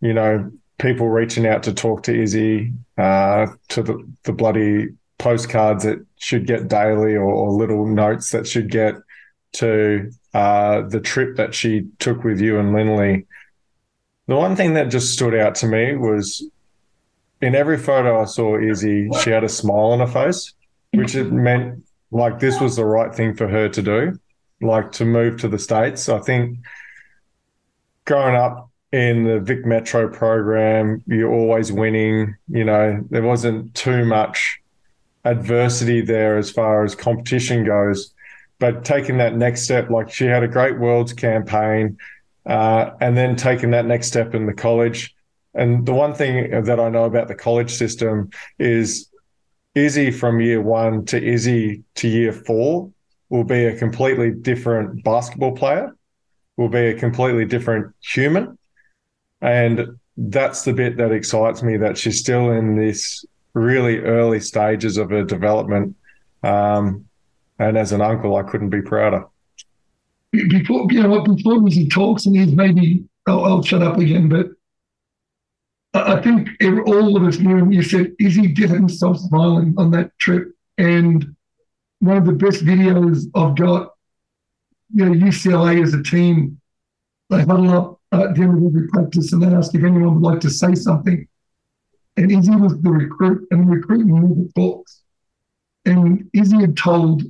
you 0.00 0.12
know, 0.12 0.50
people 0.78 1.08
reaching 1.08 1.46
out 1.46 1.64
to 1.64 1.72
talk 1.72 2.04
to 2.04 2.20
Izzy, 2.20 2.72
uh, 2.96 3.46
to 3.68 3.82
the, 3.82 4.12
the 4.24 4.32
bloody 4.32 4.88
postcards 5.18 5.84
that 5.84 6.04
should 6.16 6.46
get 6.46 6.68
daily 6.68 7.16
or, 7.16 7.24
or 7.24 7.50
little 7.50 7.86
notes 7.86 8.30
that 8.30 8.46
should 8.46 8.70
get 8.70 8.94
to 9.52 10.10
uh, 10.34 10.82
the 10.82 11.00
trip 11.00 11.36
that 11.36 11.54
she 11.54 11.88
took 11.98 12.24
with 12.24 12.40
you 12.40 12.58
and 12.58 12.72
Lindley. 12.72 13.26
The 14.26 14.36
one 14.36 14.56
thing 14.56 14.74
that 14.74 14.90
just 14.90 15.12
stood 15.12 15.34
out 15.34 15.54
to 15.56 15.66
me 15.66 15.96
was 15.96 16.48
in 17.40 17.54
every 17.54 17.78
photo 17.78 18.20
I 18.20 18.24
saw 18.24 18.58
Izzy, 18.58 19.10
she 19.22 19.30
had 19.30 19.44
a 19.44 19.48
smile 19.48 19.92
on 19.92 20.00
her 20.00 20.06
face, 20.06 20.52
which 20.92 21.14
it 21.14 21.32
meant 21.32 21.84
like 22.10 22.38
this 22.38 22.60
was 22.60 22.76
the 22.76 22.84
right 22.84 23.14
thing 23.14 23.34
for 23.34 23.48
her 23.48 23.68
to 23.68 23.82
do, 23.82 24.18
like 24.60 24.92
to 24.92 25.04
move 25.04 25.40
to 25.40 25.48
the 25.48 25.58
States. 25.58 26.08
I 26.08 26.18
think 26.18 26.58
growing 28.04 28.34
up 28.34 28.70
in 28.92 29.24
the 29.24 29.38
Vic 29.40 29.66
Metro 29.66 30.08
program, 30.08 31.02
you're 31.06 31.32
always 31.32 31.70
winning. 31.70 32.34
You 32.48 32.64
know, 32.64 33.04
there 33.10 33.22
wasn't 33.22 33.74
too 33.74 34.04
much 34.04 34.60
adversity 35.24 36.00
there 36.00 36.38
as 36.38 36.50
far 36.50 36.84
as 36.84 36.94
competition 36.94 37.64
goes. 37.64 38.12
But 38.60 38.84
taking 38.84 39.18
that 39.18 39.36
next 39.36 39.62
step, 39.62 39.90
like 39.90 40.10
she 40.10 40.26
had 40.26 40.42
a 40.42 40.48
great 40.48 40.78
Worlds 40.78 41.12
campaign, 41.12 41.96
uh, 42.46 42.90
and 43.00 43.16
then 43.16 43.36
taking 43.36 43.70
that 43.70 43.86
next 43.86 44.08
step 44.08 44.34
in 44.34 44.46
the 44.46 44.54
college. 44.54 45.14
And 45.54 45.86
the 45.86 45.94
one 45.94 46.14
thing 46.14 46.64
that 46.64 46.80
I 46.80 46.88
know 46.88 47.04
about 47.04 47.28
the 47.28 47.34
college 47.34 47.72
system 47.72 48.30
is 48.58 49.08
Izzy 49.74 50.10
from 50.10 50.40
year 50.40 50.60
one 50.60 51.04
to 51.06 51.22
Izzy 51.22 51.84
to 51.96 52.08
year 52.08 52.32
four 52.32 52.90
will 53.28 53.44
be 53.44 53.66
a 53.66 53.76
completely 53.76 54.30
different 54.30 55.04
basketball 55.04 55.52
player, 55.52 55.94
will 56.56 56.68
be 56.68 56.86
a 56.86 56.94
completely 56.94 57.44
different 57.44 57.94
human. 58.00 58.58
And 59.40 59.98
that's 60.16 60.64
the 60.64 60.72
bit 60.72 60.96
that 60.96 61.12
excites 61.12 61.62
me 61.62 61.76
that 61.76 61.98
she's 61.98 62.18
still 62.18 62.50
in 62.50 62.76
this 62.76 63.24
really 63.54 63.98
early 63.98 64.40
stages 64.40 64.96
of 64.96 65.10
her 65.10 65.24
development. 65.24 65.96
Um, 66.42 67.07
and 67.58 67.76
as 67.76 67.92
an 67.92 68.00
uncle, 68.00 68.36
I 68.36 68.42
couldn't 68.42 68.70
be 68.70 68.82
prouder. 68.82 69.26
Before 70.32 70.86
you 70.90 71.02
know, 71.02 71.22
before 71.22 71.66
he 71.68 71.88
talks 71.88 72.26
and 72.26 72.36
he's 72.36 72.52
maybe 72.52 73.04
I'll, 73.26 73.44
I'll 73.44 73.62
shut 73.62 73.82
up 73.82 73.98
again, 73.98 74.28
but 74.28 74.50
I 75.94 76.20
think 76.20 76.50
all 76.86 77.16
of 77.16 77.22
us 77.24 77.38
knew, 77.38 77.56
and 77.56 77.72
you 77.72 77.82
said 77.82 78.12
Izzy 78.20 78.48
did 78.48 78.70
himself 78.70 79.18
smiling 79.18 79.74
on 79.78 79.90
that 79.92 80.16
trip. 80.18 80.52
And 80.76 81.34
one 82.00 82.18
of 82.18 82.26
the 82.26 82.32
best 82.32 82.64
videos 82.64 83.24
I've 83.34 83.56
got, 83.56 83.94
you 84.94 85.06
know, 85.06 85.26
UCLA 85.26 85.82
as 85.82 85.94
a 85.94 86.02
team, 86.02 86.60
they 87.30 87.38
huddle 87.38 87.70
up 87.70 88.00
at 88.12 88.34
the 88.34 88.42
end 88.42 88.58
of 88.58 88.64
every 88.64 88.88
practice 88.88 89.32
and 89.32 89.42
they 89.42 89.46
ask 89.48 89.74
if 89.74 89.82
anyone 89.82 90.20
would 90.20 90.30
like 90.30 90.40
to 90.40 90.50
say 90.50 90.74
something. 90.74 91.26
And 92.16 92.32
Izzy 92.32 92.54
was 92.54 92.80
the 92.80 92.90
recruit, 92.90 93.46
and 93.50 93.66
the 93.66 93.76
recruit 93.76 94.06
never 94.06 94.48
talks. 94.56 95.02
And 95.84 96.28
Izzy 96.32 96.60
had 96.60 96.76
told 96.76 97.22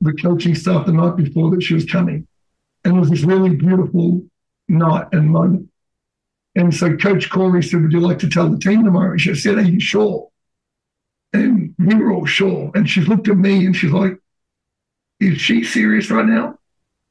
the 0.00 0.12
coaching 0.12 0.54
staff 0.54 0.86
the 0.86 0.92
night 0.92 1.16
before 1.16 1.50
that 1.50 1.62
she 1.62 1.74
was 1.74 1.84
coming. 1.84 2.26
And 2.84 2.96
it 2.96 3.00
was 3.00 3.10
this 3.10 3.22
really 3.22 3.54
beautiful 3.54 4.22
night 4.68 5.08
and 5.12 5.30
moment. 5.30 5.68
And 6.54 6.74
so 6.74 6.96
Coach 6.96 7.30
Cori 7.30 7.62
said, 7.62 7.82
Would 7.82 7.92
you 7.92 8.00
like 8.00 8.18
to 8.20 8.28
tell 8.28 8.48
the 8.48 8.58
team 8.58 8.84
tomorrow? 8.84 9.12
And 9.12 9.20
she 9.20 9.34
said, 9.34 9.58
Are 9.58 9.62
you 9.62 9.80
sure? 9.80 10.28
And 11.32 11.74
we 11.78 11.94
were 11.94 12.12
all 12.12 12.26
sure. 12.26 12.70
And 12.74 12.88
she 12.88 13.00
looked 13.02 13.28
at 13.28 13.36
me 13.36 13.66
and 13.66 13.76
she's 13.76 13.92
like, 13.92 14.18
Is 15.20 15.40
she 15.40 15.64
serious 15.64 16.10
right 16.10 16.26
now? 16.26 16.58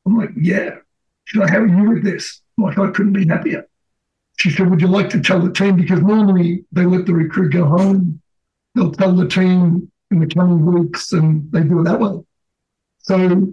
I'm 0.06 0.18
like, 0.18 0.32
Yeah. 0.36 0.78
She's 1.26 1.40
like, 1.40 1.50
How 1.50 1.60
are 1.60 1.68
you 1.68 1.90
with 1.90 2.04
this? 2.04 2.42
I'm 2.58 2.66
like, 2.66 2.80
I 2.80 2.90
couldn't 2.92 3.14
be 3.14 3.28
happier. 3.28 3.68
She 4.40 4.52
said, 4.52 4.70
Would 4.70 4.82
you 4.82 4.88
like 4.88 5.10
to 5.12 5.22
tell 5.22 5.40
the 5.40 5.52
team? 5.52 5.76
Because 5.76 6.02
normally 6.02 6.66
they 6.72 6.86
let 6.86 7.06
the 7.06 7.14
recruit 7.14 7.54
go 7.54 7.66
home. 7.66 8.22
They'll 8.76 8.92
tell 8.92 9.14
the 9.14 9.28
team 9.28 9.92
in 10.12 10.20
the 10.20 10.28
coming 10.28 10.66
weeks 10.66 11.12
and 11.12 11.52
they 11.52 11.64
do 11.64 11.82
it 11.82 11.84
that 11.84 12.00
way. 12.00 12.22
So 13.08 13.48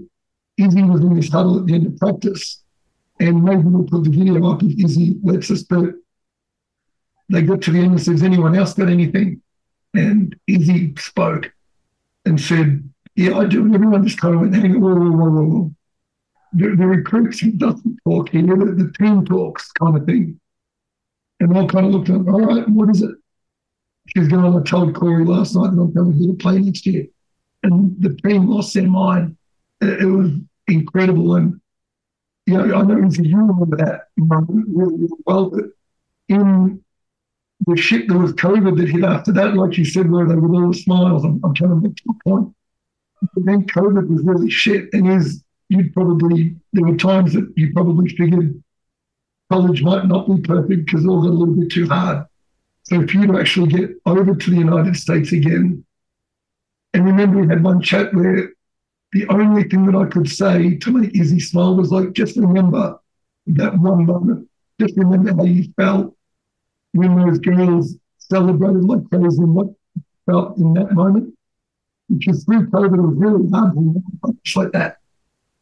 Izzy 0.59 0.83
was 0.83 1.01
in 1.01 1.15
this 1.15 1.31
huddle 1.31 1.61
at 1.61 1.67
the 1.67 1.75
end 1.75 1.87
of 1.87 1.97
practice. 1.97 2.63
And 3.21 3.45
maybe 3.45 3.63
we'll 3.63 3.85
put 3.85 4.03
the 4.03 4.11
video 4.11 4.51
up 4.51 4.63
if 4.65 4.85
Izzy 4.85 5.17
lets 5.23 5.49
us, 5.51 5.63
but 5.63 5.95
they 7.31 7.43
got 7.43 7.63
to 7.63 7.71
the 7.71 7.79
end 7.79 7.93
and 7.93 8.03
says, 8.03 8.25
anyone 8.25 8.57
else 8.57 8.75
got 8.75 8.89
anything? 8.89 9.41
And 9.95 10.35
Izzy 10.49 10.95
spoke 10.99 11.53
and 12.25 12.41
said, 12.41 12.91
yeah, 13.15 13.39
I 13.39 13.45
do. 13.45 13.65
And 13.65 13.75
everyone 13.75 14.05
just 14.05 14.21
kind 14.21 14.35
of 14.35 14.41
went, 14.41 14.57
hang 14.57 14.75
on, 14.75 14.81
whoa, 14.81 14.95
whoa, 14.95 15.31
whoa, 15.31 15.45
whoa. 15.45 15.75
The, 16.55 16.77
the 16.77 16.87
recruits 16.87 17.39
he 17.39 17.53
doesn't 17.53 17.99
talk 18.05 18.31
here, 18.31 18.43
the, 18.43 18.75
the 18.77 18.93
team 18.99 19.25
talks 19.25 19.71
kind 19.73 19.97
of 19.97 20.05
thing. 20.05 20.41
And 21.39 21.57
I 21.57 21.67
kind 21.67 21.87
of 21.87 21.93
looked 21.93 22.09
at 22.09 22.17
him, 22.17 22.29
all 22.29 22.41
right, 22.41 22.69
what 22.69 22.91
is 22.91 23.03
it? 23.03 23.15
She's 24.09 24.27
going, 24.27 24.57
I 24.57 24.63
told 24.65 24.95
Cori 24.97 25.25
last 25.25 25.55
night 25.55 25.71
that 25.71 25.81
I'm 25.81 25.95
coming 25.95 26.15
here 26.15 26.33
to 26.33 26.37
play 26.37 26.59
next 26.59 26.85
year. 26.87 27.07
And 27.63 27.95
the 28.01 28.17
team 28.17 28.49
lost 28.49 28.75
their 28.75 28.89
mind. 28.89 29.37
It, 29.85 30.03
it 30.03 30.07
was 30.07 30.31
incredible. 30.69 31.37
And, 31.37 31.61
you 32.47 32.55
know, 32.55 32.75
I 32.75 32.83
know 32.83 32.97
you 32.97 33.37
remember 33.37 33.77
that 33.77 34.09
moment 34.17 34.67
really, 34.69 34.95
really 34.95 35.09
well, 35.27 35.51
but 35.51 35.65
in 36.29 36.83
the 37.67 37.77
shit 37.77 38.09
that 38.09 38.19
was 38.19 38.33
COVID 38.33 38.77
that 38.79 38.89
hit 38.89 39.05
after 39.05 39.33
that, 39.33 39.55
like 39.55 39.79
you 39.79 39.85
said, 39.85 40.11
where 40.11 40.27
they 40.27 40.35
were 40.35 40.65
all 40.65 40.73
smiles, 40.73 41.25
I'm, 41.25 41.41
I'm 41.45 41.55
trying 41.55 41.71
to 41.71 41.77
make 41.77 41.99
a 42.09 42.29
point. 42.29 42.55
But 43.23 43.45
then 43.47 43.65
COVID 43.67 44.09
was 44.09 44.23
really 44.23 44.51
shit. 44.51 44.93
And 44.93 45.11
is 45.11 45.43
you'd 45.69 45.95
probably, 45.95 46.57
there 46.73 46.85
were 46.85 46.97
times 46.97 47.33
that 47.35 47.53
you 47.57 47.73
probably 47.73 48.09
figured 48.11 48.63
college 49.51 49.83
might 49.83 50.07
not 50.07 50.29
be 50.29 50.41
perfect 50.43 50.87
because 50.87 51.05
it 51.05 51.07
got 51.07 51.13
a 51.13 51.17
little 51.17 51.55
bit 51.55 51.71
too 51.71 51.89
hard. 51.89 52.27
So 52.85 53.07
for 53.07 53.13
you 53.13 53.27
to 53.29 53.39
actually 53.39 53.69
get 53.69 53.91
over 54.05 54.35
to 54.35 54.51
the 54.51 54.57
United 54.57 54.97
States 54.97 55.33
again, 55.33 55.85
and 56.93 57.05
remember 57.05 57.41
we 57.41 57.49
had 57.49 57.65
one 57.65 57.81
chat 57.81 58.13
where 58.13 58.53
the 59.15 59.29
only 59.29 59.63
thing 59.63 59.87
that 59.87 59.95
I 59.95 60.07
could 60.07 60.29
say 60.29 60.75
to 60.75 60.91
make 60.91 61.17
Izzy 61.17 61.39
smile 61.39 61.77
was 61.77 61.93
like, 61.93 62.13
just 62.15 62.37
remember 62.37 62.99
that 63.47 63.79
one 63.79 64.07
moment. 64.07 64.49
Just 64.81 64.97
remember 64.97 65.33
how 65.33 65.45
you 65.45 65.73
felt 65.77 66.17
when 66.93 67.15
those 67.17 67.39
girls 67.39 67.95
celebrated 68.19 68.85
like 68.85 69.09
crazy 69.09 69.41
and 69.41 69.55
what 69.55 69.69
felt 70.27 70.59
in 70.59 70.75
that 70.75 70.93
moment. 70.93 71.33
Because 72.11 72.43
through 72.45 72.67
COVID, 72.71 72.99
it 72.99 73.01
was 73.01 73.17
really 73.17 73.51
hard 73.51 73.75
to 73.75 73.79
remember 73.79 74.01
like 74.57 74.73
that. 74.73 74.99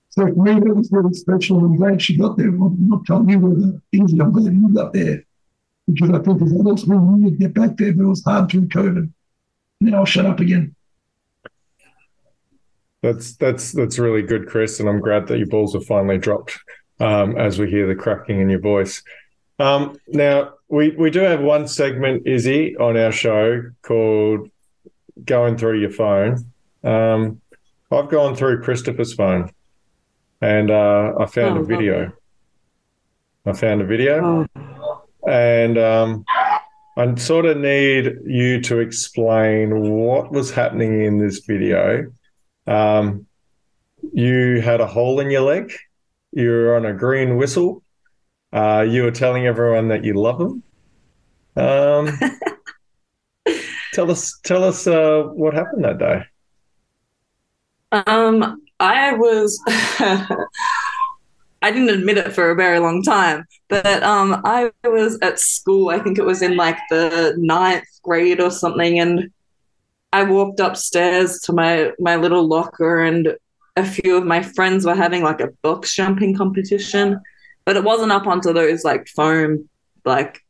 So 0.09 0.26
for 0.26 0.42
me, 0.42 0.54
that 0.54 0.75
was 0.75 0.90
really 0.90 1.12
special. 1.12 1.59
I'm 1.59 1.76
glad 1.76 2.00
she 2.00 2.16
got 2.16 2.38
there. 2.38 2.49
I'm 2.49 2.88
not 2.88 3.04
telling 3.04 3.28
you 3.28 3.38
whether 3.38 3.82
easy, 3.92 4.18
I'm 4.18 4.32
glad 4.32 4.54
you 4.54 4.75
got 4.75 4.94
there. 4.94 5.25
Because 5.92 6.09
I 6.09 6.21
think 6.21 6.40
as 6.40 6.52
adults, 6.52 6.87
we 6.87 6.97
needed 6.97 7.38
to 7.38 7.49
get 7.49 7.54
back 7.54 7.76
there, 7.76 7.92
but 7.92 8.04
it 8.04 8.06
was 8.06 8.25
hard 8.25 8.50
through 8.50 8.68
COVID. 8.68 9.12
Now 9.82 9.99
I'll 9.99 10.04
shut 10.06 10.25
up 10.25 10.40
again. 10.40 10.75
That's 13.02 13.35
that's 13.37 13.73
that's 13.73 13.99
really 13.99 14.23
good, 14.23 14.49
Chris, 14.49 14.78
and 14.78 14.88
I'm 14.88 15.00
glad 15.00 15.26
that 15.26 15.38
your 15.38 15.49
balls 15.49 15.75
have 15.75 15.85
finally 15.85 16.18
dropped 16.18 16.59
um, 17.00 17.37
as 17.37 17.59
we 17.59 17.68
hear 17.68 17.88
the 17.88 17.97
cracking 17.97 18.40
in 18.40 18.49
your 18.49 18.61
voice. 18.61 19.02
Um, 19.59 19.97
now 20.06 20.54
we 20.68 20.90
we 20.90 21.11
do 21.11 21.21
have 21.21 21.40
one 21.40 21.66
segment, 21.66 22.26
Izzy, 22.26 22.76
on 22.76 22.97
our 22.97 23.11
show 23.11 23.62
called 23.82 24.49
"Going 25.25 25.56
Through 25.56 25.80
Your 25.80 25.90
Phone." 25.90 26.47
Um, 26.85 27.40
I've 27.90 28.09
gone 28.09 28.37
through 28.37 28.62
Christopher's 28.62 29.14
phone, 29.14 29.50
and 30.40 30.71
uh, 30.71 31.14
I 31.18 31.26
found 31.26 31.59
oh, 31.59 31.62
a 31.62 31.64
video. 31.64 32.12
I 33.44 33.52
found 33.52 33.82
a 33.82 33.85
video, 33.85 34.47
oh. 34.56 35.02
and 35.28 35.76
um, 35.76 36.25
I 36.97 37.12
sort 37.16 37.47
of 37.47 37.56
need 37.56 38.18
you 38.26 38.61
to 38.61 38.78
explain 38.78 39.90
what 39.90 40.30
was 40.30 40.52
happening 40.52 41.02
in 41.02 41.18
this 41.18 41.40
video 41.40 42.12
um, 42.66 43.26
you 44.12 44.61
had 44.61 44.81
a 44.81 44.87
hole 44.87 45.21
in 45.21 45.31
your 45.31 45.42
leg. 45.42 45.73
You 46.33 46.50
were 46.50 46.76
on 46.76 46.87
a 46.87 46.92
green 46.92 47.37
whistle. 47.37 47.83
Uh, 48.52 48.87
you 48.88 49.02
were 49.02 49.11
telling 49.11 49.47
everyone 49.47 49.88
that 49.88 50.04
you 50.04 50.14
love 50.14 50.38
them. 50.38 50.62
Um, 51.57 52.19
tell 53.92 54.11
us, 54.11 54.38
tell 54.45 54.64
us 54.64 54.87
uh, 54.87 55.23
what 55.35 55.54
happened 55.54 55.85
that 55.85 55.99
day. 55.99 56.25
Um, 58.07 58.62
I 58.81 59.12
was. 59.12 59.61
I 61.64 61.71
didn't 61.71 61.90
admit 61.90 62.19
it 62.19 62.33
for 62.33 62.50
a 62.50 62.57
very 62.57 62.81
long 62.81 63.04
time, 63.04 63.45
but 63.69 64.02
um, 64.02 64.42
I 64.45 64.73
was 64.82 65.17
at 65.23 65.39
school. 65.39 65.91
I 65.91 66.00
think 66.00 66.19
it 66.19 66.25
was 66.25 66.43
in 66.43 66.56
like 66.56 66.78
the 66.91 67.34
ninth 67.39 67.86
grade 68.02 68.41
or 68.41 68.50
something, 68.50 68.99
and 68.99 69.30
I 70.12 70.25
walked 70.25 70.60
upstairs 70.60 71.40
to 71.40 71.52
my 71.52 71.92
my 71.98 72.16
little 72.16 72.46
locker 72.46 73.00
and 73.00 73.36
a 73.76 73.84
few 73.84 74.16
of 74.16 74.25
my 74.25 74.42
friends 74.42 74.84
were 74.84 74.94
having 74.94 75.22
like 75.22 75.40
a 75.40 75.50
box 75.62 75.94
jumping 75.94 76.36
competition, 76.36 77.20
but 77.64 77.76
it 77.76 77.84
wasn't 77.84 78.12
up 78.12 78.26
onto 78.26 78.52
those 78.52 78.84
like 78.84 79.08
foam 79.08 79.68
like 80.04 80.40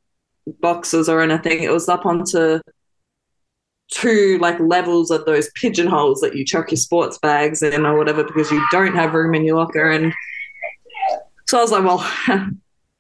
boxes 0.61 1.09
or 1.09 1.21
anything. 1.21 1.63
It 1.63 1.71
was 1.71 1.89
up 1.89 2.05
onto 2.05 2.61
two 3.91 4.39
like 4.41 4.59
levels 4.59 5.11
of 5.11 5.25
those 5.25 5.51
pigeonholes 5.55 6.21
that 6.21 6.35
you 6.35 6.45
chuck 6.45 6.71
your 6.71 6.79
sports 6.79 7.19
bags 7.19 7.63
in 7.63 7.87
or 7.87 7.97
whatever 7.97 8.25
because 8.25 8.51
you 8.51 8.65
don't 8.71 8.97
have 8.97 9.15
room 9.15 9.35
in 9.35 9.45
your 9.45 9.57
locker. 9.57 9.91
And 9.91 10.13
so 11.47 11.59
I 11.59 11.61
was 11.61 11.71
like, 11.71 11.85
well, 11.85 12.11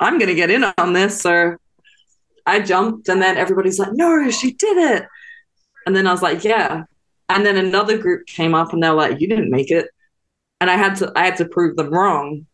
I'm 0.00 0.18
gonna 0.18 0.34
get 0.34 0.50
in 0.50 0.64
on 0.78 0.92
this. 0.92 1.20
So 1.20 1.56
I 2.46 2.60
jumped 2.60 3.08
and 3.08 3.20
then 3.20 3.36
everybody's 3.36 3.78
like, 3.78 3.92
no, 3.92 4.30
she 4.30 4.52
did 4.52 4.76
it. 4.76 5.04
And 5.86 5.94
then 5.94 6.06
I 6.06 6.12
was 6.12 6.22
like, 6.22 6.44
yeah. 6.44 6.84
And 7.28 7.46
then 7.46 7.56
another 7.56 7.98
group 7.98 8.26
came 8.26 8.54
up 8.54 8.72
and 8.72 8.82
they're 8.82 8.92
like, 8.92 9.20
you 9.20 9.28
didn't 9.28 9.50
make 9.50 9.70
it. 9.70 9.88
And 10.60 10.70
I 10.70 10.76
had 10.76 10.96
to 10.96 11.12
I 11.16 11.24
had 11.24 11.36
to 11.38 11.44
prove 11.44 11.76
them 11.76 11.90
wrong. 11.90 12.46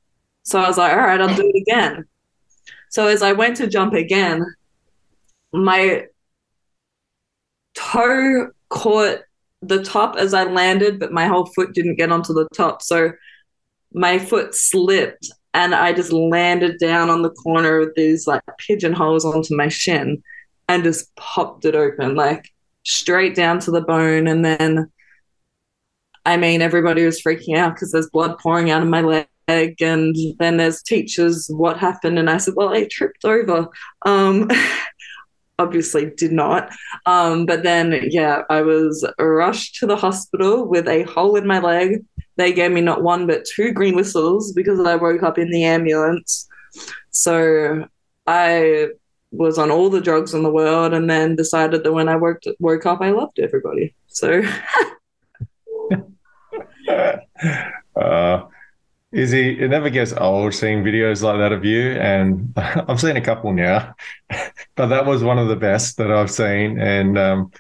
So 0.44 0.58
I 0.58 0.68
was 0.68 0.78
like, 0.78 0.92
all 0.92 0.98
right, 0.98 1.20
I'll 1.20 1.34
do 1.34 1.50
it 1.52 1.60
again. 1.60 2.06
So 2.90 3.06
as 3.06 3.22
I 3.22 3.32
went 3.32 3.56
to 3.58 3.66
jump 3.66 3.92
again, 3.92 4.44
my 5.52 6.06
toe 7.74 8.50
caught 8.70 9.20
the 9.62 9.82
top 9.82 10.16
as 10.16 10.34
I 10.34 10.44
landed, 10.44 10.98
but 10.98 11.12
my 11.12 11.26
whole 11.26 11.46
foot 11.46 11.74
didn't 11.74 11.96
get 11.96 12.12
onto 12.12 12.32
the 12.32 12.48
top. 12.54 12.82
So 12.82 13.12
my 13.92 14.18
foot 14.18 14.54
slipped 14.54 15.30
and 15.54 15.74
I 15.74 15.92
just 15.92 16.12
landed 16.12 16.78
down 16.78 17.10
on 17.10 17.22
the 17.22 17.30
corner 17.30 17.80
of 17.80 17.92
these 17.96 18.26
like 18.26 18.42
pigeonholes 18.58 19.24
onto 19.24 19.56
my 19.56 19.68
shin 19.68 20.22
and 20.68 20.84
just 20.84 21.14
popped 21.16 21.64
it 21.64 21.74
open. 21.74 22.14
Like 22.14 22.52
straight 22.88 23.34
down 23.34 23.60
to 23.60 23.70
the 23.70 23.82
bone. 23.82 24.26
And 24.26 24.44
then, 24.44 24.90
I 26.24 26.36
mean, 26.36 26.62
everybody 26.62 27.04
was 27.04 27.22
freaking 27.22 27.56
out 27.56 27.74
because 27.74 27.92
there's 27.92 28.10
blood 28.10 28.38
pouring 28.38 28.70
out 28.70 28.82
of 28.82 28.88
my 28.88 29.02
leg. 29.02 29.26
And 29.48 30.16
then 30.38 30.56
there's 30.56 30.82
teachers, 30.82 31.48
what 31.48 31.78
happened? 31.78 32.18
And 32.18 32.28
I 32.28 32.38
said, 32.38 32.54
well, 32.56 32.70
I 32.70 32.86
tripped 32.90 33.24
over. 33.24 33.68
Um, 34.04 34.50
obviously 35.58 36.10
did 36.16 36.32
not. 36.32 36.72
Um, 37.04 37.44
but 37.44 37.62
then, 37.62 38.08
yeah, 38.10 38.42
I 38.48 38.62
was 38.62 39.04
rushed 39.18 39.76
to 39.76 39.86
the 39.86 39.96
hospital 39.96 40.66
with 40.66 40.86
a 40.88 41.02
hole 41.04 41.36
in 41.36 41.46
my 41.46 41.58
leg. 41.58 42.04
They 42.36 42.52
gave 42.52 42.70
me 42.70 42.80
not 42.80 43.02
one, 43.02 43.26
but 43.26 43.44
two 43.44 43.72
green 43.72 43.96
whistles 43.96 44.52
because 44.52 44.78
I 44.80 44.94
woke 44.94 45.22
up 45.22 45.38
in 45.38 45.50
the 45.50 45.64
ambulance. 45.64 46.48
So 47.10 47.88
I 48.26 48.88
was 49.30 49.58
on 49.58 49.70
all 49.70 49.90
the 49.90 50.00
drugs 50.00 50.34
in 50.34 50.42
the 50.42 50.50
world 50.50 50.94
and 50.94 51.08
then 51.10 51.36
decided 51.36 51.84
that 51.84 51.92
when 51.92 52.08
I 52.08 52.16
worked 52.16 52.46
woke 52.58 52.86
up 52.86 53.00
I 53.00 53.10
loved 53.10 53.38
everybody. 53.38 53.94
So 54.06 54.42
uh 57.96 58.42
Izzy, 59.10 59.58
it 59.58 59.68
never 59.70 59.88
gets 59.88 60.12
old 60.12 60.52
seeing 60.52 60.84
videos 60.84 61.22
like 61.22 61.38
that 61.38 61.52
of 61.52 61.64
you. 61.64 61.92
And 61.92 62.52
I've 62.56 63.00
seen 63.00 63.16
a 63.16 63.22
couple 63.22 63.52
now, 63.52 63.94
but 64.76 64.88
that 64.88 65.06
was 65.06 65.24
one 65.24 65.38
of 65.38 65.48
the 65.48 65.56
best 65.56 65.96
that 65.96 66.10
I've 66.10 66.30
seen. 66.30 66.78
And 66.78 67.16
um, 67.16 67.52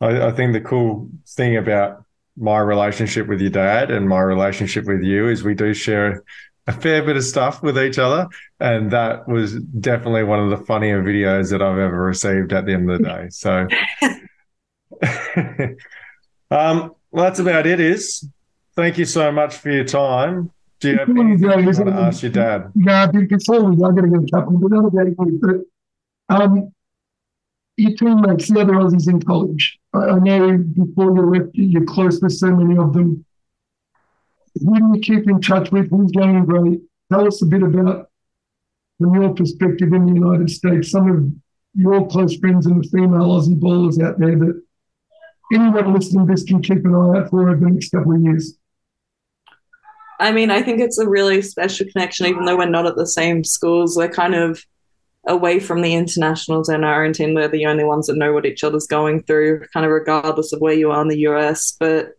I, 0.00 0.28
I 0.28 0.32
think 0.32 0.52
the 0.52 0.60
cool 0.60 1.10
thing 1.28 1.56
about 1.56 2.04
my 2.38 2.58
relationship 2.58 3.26
with 3.26 3.40
your 3.40 3.50
dad 3.50 3.90
and 3.90 4.08
my 4.08 4.20
relationship 4.20 4.86
with 4.86 5.02
you 5.02 5.28
is 5.28 5.44
we 5.44 5.54
do 5.54 5.74
share 5.74 6.22
a 6.66 6.72
fair 6.72 7.02
bit 7.02 7.16
of 7.16 7.24
stuff 7.24 7.62
with 7.62 7.78
each 7.78 7.98
other. 7.98 8.28
And 8.60 8.90
that 8.90 9.28
was 9.28 9.54
definitely 9.54 10.24
one 10.24 10.40
of 10.40 10.50
the 10.50 10.64
funnier 10.64 11.02
videos 11.02 11.50
that 11.50 11.62
I've 11.62 11.78
ever 11.78 12.02
received 12.02 12.52
at 12.52 12.66
the 12.66 12.72
end 12.72 12.90
of 12.90 12.98
the 12.98 13.04
day. 13.04 13.28
So, 13.30 13.68
um, 16.56 16.94
well, 17.10 17.24
that's 17.24 17.38
about 17.38 17.66
it. 17.66 17.80
Is 17.80 18.28
thank 18.74 18.98
you 18.98 19.04
so 19.04 19.30
much 19.30 19.56
for 19.56 19.70
your 19.70 19.84
time. 19.84 20.50
Do 20.80 20.90
you 20.90 20.98
have 20.98 21.08
anything 21.08 21.38
you 21.38 21.48
want 21.48 21.66
to 21.66 21.92
ask 21.92 22.22
your 22.22 22.32
dad? 22.32 22.70
Yeah, 22.74 23.06
before 23.06 23.64
we 23.64 23.76
go, 23.76 23.86
I'm 23.86 23.94
going 23.94 24.12
to 24.12 24.18
get 24.18 24.28
a 24.28 24.30
couple, 24.36 24.58
but 24.58 24.70
not 24.70 24.84
about 24.86 25.06
it. 25.06 25.16
But 25.40 25.56
um, 26.28 26.72
your 27.76 27.94
teammates, 27.94 28.48
the 28.48 28.60
other 28.60 28.74
Aussies 28.74 29.08
in 29.08 29.22
college, 29.22 29.78
I, 29.94 29.98
I 29.98 30.18
know 30.18 30.58
before 30.58 31.16
you 31.16 31.30
left, 31.30 31.50
you're 31.54 31.84
close 31.84 32.20
with 32.20 32.32
so 32.32 32.54
many 32.54 32.76
of 32.78 32.92
them 32.92 33.25
who 34.64 34.78
do 34.78 34.90
you 34.94 35.00
keep 35.00 35.28
in 35.28 35.40
touch 35.40 35.70
with? 35.70 35.90
Who's 35.90 36.12
going 36.12 36.44
great? 36.44 36.80
Tell 37.12 37.26
us 37.26 37.42
a 37.42 37.46
bit 37.46 37.62
about, 37.62 38.08
from 38.98 39.14
your 39.14 39.34
perspective 39.34 39.92
in 39.92 40.06
the 40.06 40.14
United 40.14 40.50
States, 40.50 40.90
some 40.90 41.10
of 41.10 41.32
your 41.74 42.06
close 42.08 42.36
friends 42.36 42.66
and 42.66 42.82
the 42.82 42.88
female 42.88 43.28
Aussie 43.28 43.58
bowlers 43.58 44.00
out 44.00 44.18
there 44.18 44.36
that 44.36 44.62
anyone 45.52 45.94
listening 45.94 46.26
to 46.26 46.32
this 46.32 46.44
can 46.44 46.62
keep 46.62 46.84
an 46.84 46.94
eye 46.94 47.18
out 47.18 47.30
for 47.30 47.48
over 47.48 47.56
the 47.56 47.70
next 47.70 47.90
couple 47.90 48.14
of 48.14 48.22
years. 48.22 48.56
I 50.18 50.32
mean, 50.32 50.50
I 50.50 50.62
think 50.62 50.80
it's 50.80 50.98
a 50.98 51.08
really 51.08 51.42
special 51.42 51.86
connection, 51.92 52.26
even 52.26 52.44
though 52.44 52.56
we're 52.56 52.68
not 52.68 52.86
at 52.86 52.96
the 52.96 53.06
same 53.06 53.44
schools. 53.44 53.96
We're 53.96 54.08
kind 54.08 54.34
of 54.34 54.64
away 55.26 55.60
from 55.60 55.82
the 55.82 55.94
internationals 55.94 56.68
in 56.68 56.84
our 56.84 57.12
team. 57.12 57.34
We're 57.34 57.48
the 57.48 57.66
only 57.66 57.84
ones 57.84 58.06
that 58.06 58.16
know 58.16 58.32
what 58.32 58.46
each 58.46 58.64
other's 58.64 58.86
going 58.86 59.24
through, 59.24 59.66
kind 59.72 59.84
of 59.84 59.92
regardless 59.92 60.52
of 60.52 60.60
where 60.60 60.74
you 60.74 60.90
are 60.90 61.02
in 61.02 61.08
the 61.08 61.20
US. 61.28 61.76
But 61.78 62.12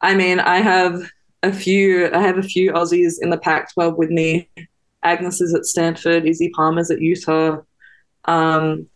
I 0.00 0.14
mean, 0.14 0.40
I 0.40 0.58
have 0.58 1.10
a 1.42 1.52
few. 1.52 2.10
I 2.12 2.20
have 2.20 2.38
a 2.38 2.42
few 2.42 2.72
Aussies 2.72 3.14
in 3.20 3.30
the 3.30 3.38
Pac-12 3.38 3.96
with 3.96 4.10
me. 4.10 4.48
Agnes 5.02 5.40
is 5.40 5.54
at 5.54 5.64
Stanford. 5.64 6.26
Izzy 6.26 6.50
Palmer's 6.50 6.90
at 6.90 7.00
Utah. 7.00 7.62
Um, 8.26 8.86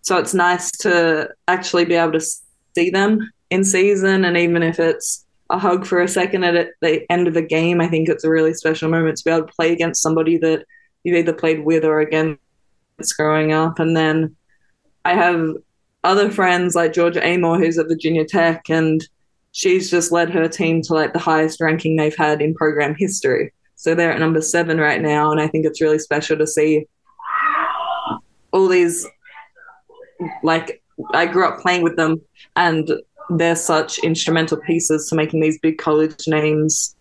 so 0.00 0.18
it's 0.18 0.34
nice 0.34 0.70
to 0.78 1.30
actually 1.46 1.84
be 1.84 1.94
able 1.94 2.12
to 2.12 2.26
see 2.74 2.90
them 2.90 3.30
in 3.50 3.64
season, 3.64 4.24
and 4.24 4.36
even 4.36 4.62
if 4.62 4.80
it's 4.80 5.24
a 5.50 5.58
hug 5.58 5.86
for 5.86 6.00
a 6.00 6.08
second 6.08 6.44
at 6.44 6.70
the 6.80 7.10
end 7.12 7.28
of 7.28 7.34
the 7.34 7.42
game, 7.42 7.80
I 7.80 7.86
think 7.86 8.08
it's 8.08 8.24
a 8.24 8.30
really 8.30 8.54
special 8.54 8.88
moment 8.88 9.18
to 9.18 9.24
be 9.24 9.30
able 9.30 9.46
to 9.46 9.52
play 9.52 9.72
against 9.72 10.02
somebody 10.02 10.38
that 10.38 10.64
you've 11.04 11.16
either 11.16 11.34
played 11.34 11.64
with 11.64 11.84
or 11.84 12.00
against 12.00 12.40
growing 13.16 13.52
up. 13.52 13.78
And 13.78 13.96
then 13.96 14.34
I 15.04 15.14
have 15.14 15.54
other 16.02 16.30
friends 16.30 16.74
like 16.74 16.94
Georgia 16.94 17.20
Amoore, 17.20 17.58
who's 17.58 17.78
at 17.78 17.88
Virginia 17.88 18.24
Tech, 18.24 18.70
and 18.70 19.06
she's 19.52 19.90
just 19.90 20.12
led 20.12 20.30
her 20.30 20.48
team 20.48 20.82
to 20.82 20.94
like 20.94 21.12
the 21.12 21.18
highest 21.18 21.60
ranking 21.60 21.96
they've 21.96 22.16
had 22.16 22.42
in 22.42 22.54
program 22.54 22.94
history. 22.98 23.52
So 23.76 23.94
they're 23.94 24.12
at 24.12 24.20
number 24.20 24.40
seven 24.40 24.78
right 24.78 25.00
now, 25.00 25.30
and 25.30 25.40
I 25.40 25.48
think 25.48 25.66
it's 25.66 25.80
really 25.80 25.98
special 25.98 26.36
to 26.38 26.46
see 26.46 26.86
all 28.52 28.68
these 28.68 29.06
like 30.42 30.82
I 31.14 31.26
grew 31.26 31.46
up 31.46 31.60
playing 31.60 31.82
with 31.82 31.96
them, 31.96 32.20
and 32.56 32.90
they're 33.30 33.56
such 33.56 33.98
instrumental 33.98 34.58
pieces 34.58 35.08
to 35.08 35.14
making 35.14 35.40
these 35.40 35.58
big 35.58 35.78
college 35.78 36.26
names 36.26 36.96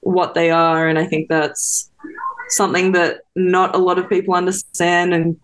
what 0.00 0.34
they 0.34 0.50
are. 0.50 0.88
And 0.88 0.98
I 0.98 1.06
think 1.06 1.28
that's 1.28 1.90
something 2.48 2.92
that 2.92 3.20
not 3.34 3.74
a 3.74 3.78
lot 3.78 3.98
of 3.98 4.08
people 4.08 4.34
understand. 4.34 5.14
And 5.14 5.36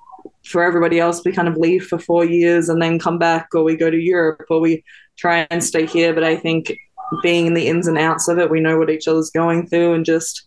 for 0.44 0.62
everybody 0.62 1.00
else, 1.00 1.24
we 1.24 1.32
kind 1.32 1.48
of 1.48 1.56
leave 1.56 1.86
for 1.86 1.98
four 1.98 2.24
years 2.24 2.68
and 2.68 2.80
then 2.80 2.98
come 2.98 3.18
back, 3.18 3.48
or 3.54 3.64
we 3.64 3.76
go 3.76 3.90
to 3.90 3.96
Europe, 3.96 4.46
or 4.50 4.60
we 4.60 4.84
try 5.16 5.46
and 5.50 5.62
stay 5.62 5.86
here. 5.86 6.14
But 6.14 6.24
I 6.24 6.36
think 6.36 6.76
being 7.22 7.46
in 7.46 7.54
the 7.54 7.66
ins 7.68 7.86
and 7.88 7.98
outs 7.98 8.28
of 8.28 8.38
it, 8.38 8.50
we 8.50 8.60
know 8.60 8.78
what 8.78 8.90
each 8.90 9.08
other's 9.08 9.30
going 9.30 9.66
through, 9.66 9.94
and 9.94 10.04
just 10.04 10.46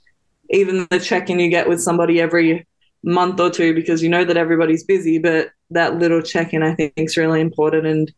even 0.50 0.88
the 0.90 1.00
check 1.00 1.30
in 1.30 1.40
you 1.40 1.50
get 1.50 1.70
with 1.70 1.82
somebody 1.82 2.22
every 2.22 2.68
month 3.04 3.40
or 3.40 3.50
two 3.50 3.74
because 3.74 4.02
you 4.02 4.10
know 4.10 4.24
that 4.24 4.38
everybody's 4.38 4.84
busy, 4.84 5.20
but 5.20 5.52
that 5.72 5.98
little 6.00 6.22
check 6.22 6.54
in 6.54 6.64
I 6.64 6.74
think 6.74 6.94
is 6.98 7.18
really 7.18 7.42
important. 7.42 7.86
And 7.86 8.14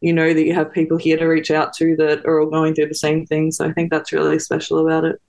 you 0.00 0.12
know 0.12 0.32
that 0.32 0.44
you 0.44 0.54
have 0.54 0.72
people 0.72 0.96
here 0.96 1.18
to 1.18 1.26
reach 1.26 1.50
out 1.50 1.72
to 1.74 1.94
that 1.96 2.24
are 2.24 2.40
all 2.40 2.50
going 2.50 2.74
through 2.74 2.88
the 2.88 2.94
same 2.94 3.26
thing. 3.26 3.52
So 3.52 3.66
I 3.66 3.72
think 3.72 3.90
that's 3.90 4.12
really 4.12 4.38
special 4.38 4.86
about 4.86 5.04
it. 5.04 5.20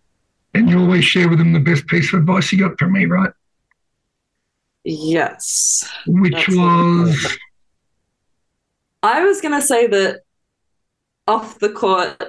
And 0.54 0.70
you 0.70 0.80
always 0.80 1.06
share 1.06 1.30
with 1.30 1.40
them 1.40 1.54
the 1.54 1.60
best 1.60 1.88
piece 1.88 2.14
of 2.14 2.20
advice 2.20 2.52
you 2.52 2.60
got 2.60 2.78
from 2.78 2.94
me, 2.94 3.06
right? 3.06 3.32
Yes. 4.84 5.90
Which 6.08 6.48
was. 6.50 7.38
I 9.04 9.24
was 9.24 9.42
going 9.42 9.60
to 9.60 9.66
say 9.66 9.88
that 9.88 10.22
off 11.28 11.60
the 11.60 11.70
court, 11.70 12.22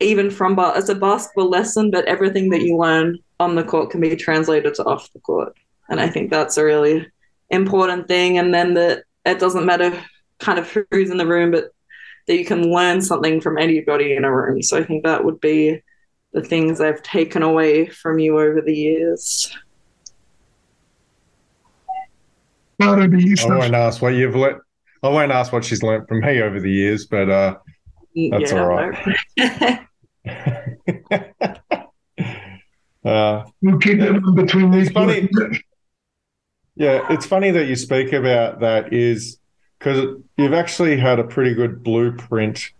even 0.00 0.30
from 0.30 0.58
as 0.58 0.88
a 0.88 0.94
basketball 0.94 1.48
lesson, 1.48 1.90
but 1.90 2.04
everything 2.06 2.50
that 2.50 2.62
you 2.62 2.76
learn 2.76 3.18
on 3.38 3.54
the 3.54 3.64
court 3.64 3.90
can 3.90 4.00
be 4.00 4.16
translated 4.16 4.74
to 4.74 4.84
off 4.84 5.12
the 5.12 5.20
court. 5.20 5.54
And 5.88 6.00
I 6.00 6.08
think 6.08 6.30
that's 6.30 6.56
a 6.56 6.64
really 6.64 7.06
important 7.50 8.08
thing. 8.08 8.38
And 8.38 8.52
then 8.54 8.74
that 8.74 9.04
it 9.24 9.38
doesn't 9.38 9.66
matter 9.66 9.92
kind 10.38 10.58
of 10.58 10.70
who's 10.90 11.10
in 11.10 11.16
the 11.16 11.26
room, 11.26 11.50
but 11.50 11.70
that 12.26 12.36
you 12.36 12.44
can 12.44 12.72
learn 12.72 13.02
something 13.02 13.40
from 13.40 13.58
anybody 13.58 14.14
in 14.14 14.24
a 14.24 14.32
room. 14.32 14.62
So 14.62 14.78
I 14.78 14.84
think 14.84 15.04
that 15.04 15.24
would 15.24 15.40
be 15.40 15.82
the 16.32 16.42
things 16.42 16.80
I've 16.80 17.02
taken 17.02 17.42
away 17.42 17.86
from 17.86 18.18
you 18.18 18.38
over 18.38 18.60
the 18.60 18.74
years. 18.74 19.54
I 22.80 22.94
won't 22.94 23.74
ask 23.74 24.00
what 24.00 24.14
you've 24.14 24.36
learned. 24.36 24.60
I 25.02 25.08
won't 25.08 25.32
ask 25.32 25.52
what 25.52 25.64
she's 25.64 25.82
learned 25.82 26.08
from 26.08 26.20
me 26.20 26.40
over 26.40 26.60
the 26.60 26.70
years, 26.70 27.06
but 27.06 27.28
uh, 27.28 27.56
that's 28.14 28.52
yeah, 28.52 28.60
all 28.60 28.68
right. 28.68 29.16
uh, 33.04 33.44
we'll 33.62 33.78
keep 33.78 34.00
them 34.00 34.34
between 34.34 34.70
these. 34.70 34.90
Funny. 34.90 35.28
Yeah, 36.76 37.04
it's 37.10 37.26
funny 37.26 37.50
that 37.50 37.66
you 37.66 37.74
speak 37.76 38.14
about 38.14 38.60
that. 38.60 38.94
Is 38.94 39.38
because 39.78 40.16
you've 40.38 40.54
actually 40.54 40.96
had 40.96 41.18
a 41.18 41.24
pretty 41.24 41.52
good 41.52 41.82
blueprint 41.82 42.70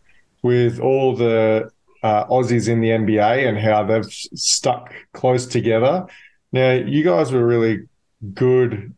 with 0.43 0.81
all 0.81 1.15
the 1.15 1.71
uh, 2.03 2.25
Aussies 2.27 2.69
in 2.69 2.81
the 2.81 2.89
NBA 2.89 3.47
and 3.47 3.59
how 3.59 3.85
they've 3.85 4.07
stuck 4.07 4.95
close 5.13 5.45
together. 5.45 6.07
Now, 6.53 6.73
you 6.73 7.05
guys 7.05 7.31
were 7.31 7.45
really 7.45 7.89
good 8.33 8.95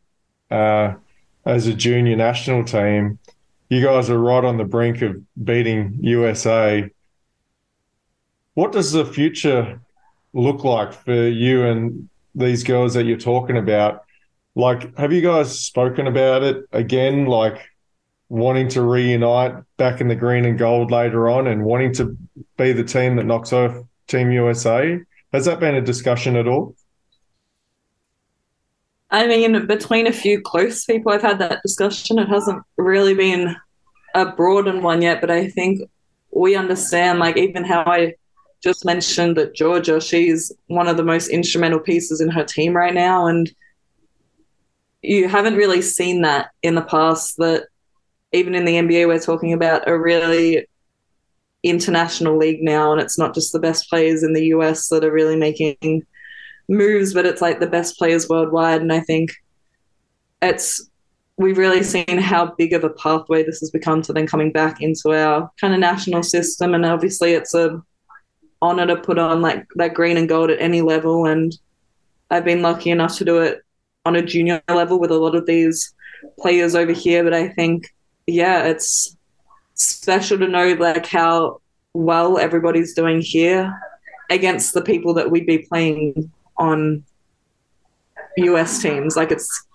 uh, 0.52 0.94
as 1.44 1.66
a 1.66 1.74
junior 1.74 2.14
national 2.14 2.64
team. 2.64 3.18
You 3.72 3.82
guys 3.82 4.10
are 4.10 4.18
right 4.18 4.44
on 4.44 4.58
the 4.58 4.66
brink 4.66 5.00
of 5.00 5.16
beating 5.42 5.96
USA. 6.02 6.90
What 8.52 8.70
does 8.70 8.92
the 8.92 9.06
future 9.06 9.80
look 10.34 10.62
like 10.62 10.92
for 10.92 11.26
you 11.26 11.64
and 11.64 12.10
these 12.34 12.64
girls 12.64 12.92
that 12.92 13.06
you're 13.06 13.16
talking 13.16 13.56
about? 13.56 14.04
Like, 14.54 14.94
have 14.98 15.10
you 15.10 15.22
guys 15.22 15.58
spoken 15.58 16.06
about 16.06 16.42
it 16.42 16.66
again? 16.70 17.24
Like, 17.24 17.66
wanting 18.28 18.68
to 18.68 18.82
reunite 18.82 19.64
back 19.78 20.02
in 20.02 20.08
the 20.08 20.16
green 20.16 20.44
and 20.44 20.58
gold 20.58 20.90
later 20.90 21.30
on 21.30 21.46
and 21.46 21.64
wanting 21.64 21.94
to 21.94 22.14
be 22.58 22.74
the 22.74 22.84
team 22.84 23.16
that 23.16 23.24
knocks 23.24 23.54
off 23.54 23.74
Team 24.06 24.32
USA. 24.32 25.00
Has 25.32 25.46
that 25.46 25.60
been 25.60 25.76
a 25.76 25.80
discussion 25.80 26.36
at 26.36 26.46
all? 26.46 26.76
I 29.12 29.26
mean, 29.26 29.66
between 29.66 30.06
a 30.06 30.12
few 30.12 30.40
close 30.40 30.86
people, 30.86 31.12
I've 31.12 31.22
had 31.22 31.38
that 31.38 31.60
discussion. 31.62 32.18
It 32.18 32.28
hasn't 32.28 32.62
really 32.78 33.14
been 33.14 33.54
a 34.14 34.32
broadened 34.32 34.82
one 34.82 35.02
yet, 35.02 35.20
but 35.20 35.30
I 35.30 35.48
think 35.48 35.82
we 36.30 36.56
understand, 36.56 37.18
like, 37.18 37.36
even 37.36 37.62
how 37.62 37.84
I 37.84 38.14
just 38.64 38.86
mentioned 38.86 39.36
that 39.36 39.54
Georgia, 39.54 40.00
she's 40.00 40.50
one 40.68 40.88
of 40.88 40.96
the 40.96 41.04
most 41.04 41.28
instrumental 41.28 41.78
pieces 41.78 42.22
in 42.22 42.30
her 42.30 42.44
team 42.44 42.74
right 42.74 42.94
now. 42.94 43.26
And 43.26 43.52
you 45.02 45.28
haven't 45.28 45.56
really 45.56 45.82
seen 45.82 46.22
that 46.22 46.50
in 46.62 46.74
the 46.74 46.82
past 46.82 47.36
that 47.36 47.66
even 48.32 48.54
in 48.54 48.64
the 48.64 48.76
NBA, 48.76 49.06
we're 49.06 49.18
talking 49.18 49.52
about 49.52 49.86
a 49.86 49.98
really 49.98 50.66
international 51.62 52.38
league 52.38 52.62
now, 52.62 52.92
and 52.92 53.00
it's 53.00 53.18
not 53.18 53.34
just 53.34 53.52
the 53.52 53.60
best 53.60 53.90
players 53.90 54.22
in 54.22 54.32
the 54.32 54.46
US 54.46 54.88
that 54.88 55.04
are 55.04 55.12
really 55.12 55.36
making 55.36 56.06
moves, 56.68 57.14
but 57.14 57.26
it's 57.26 57.42
like 57.42 57.60
the 57.60 57.66
best 57.66 57.98
players 57.98 58.28
worldwide. 58.28 58.80
And 58.80 58.92
I 58.92 59.00
think 59.00 59.32
it's 60.40 60.88
we've 61.38 61.58
really 61.58 61.82
seen 61.82 62.18
how 62.18 62.54
big 62.56 62.72
of 62.72 62.84
a 62.84 62.90
pathway 62.90 63.42
this 63.42 63.60
has 63.60 63.70
become 63.70 64.02
to 64.02 64.12
then 64.12 64.26
coming 64.26 64.52
back 64.52 64.80
into 64.82 65.12
our 65.12 65.50
kind 65.60 65.74
of 65.74 65.80
national 65.80 66.22
system. 66.22 66.74
And 66.74 66.84
obviously, 66.84 67.32
it's 67.32 67.54
a 67.54 67.82
honor 68.60 68.86
to 68.86 68.96
put 68.96 69.18
on 69.18 69.42
like 69.42 69.66
that 69.76 69.94
green 69.94 70.16
and 70.16 70.28
gold 70.28 70.50
at 70.50 70.60
any 70.60 70.82
level. 70.82 71.26
And 71.26 71.56
I've 72.30 72.44
been 72.44 72.62
lucky 72.62 72.90
enough 72.90 73.16
to 73.18 73.24
do 73.24 73.38
it 73.38 73.62
on 74.04 74.16
a 74.16 74.22
junior 74.22 74.62
level 74.68 74.98
with 74.98 75.10
a 75.10 75.18
lot 75.18 75.34
of 75.34 75.46
these 75.46 75.94
players 76.38 76.74
over 76.74 76.92
here. 76.92 77.24
But 77.24 77.34
I 77.34 77.48
think 77.48 77.92
yeah, 78.26 78.64
it's 78.64 79.16
special 79.74 80.38
to 80.38 80.48
know 80.48 80.74
like 80.74 81.06
how 81.06 81.60
well 81.94 82.38
everybody's 82.38 82.94
doing 82.94 83.20
here 83.20 83.74
against 84.30 84.74
the 84.74 84.82
people 84.82 85.14
that 85.14 85.30
we'd 85.30 85.46
be 85.46 85.58
playing 85.58 86.30
on 86.58 87.04
US 88.36 88.80
teams. 88.80 89.16
Like 89.16 89.30
it's 89.30 89.66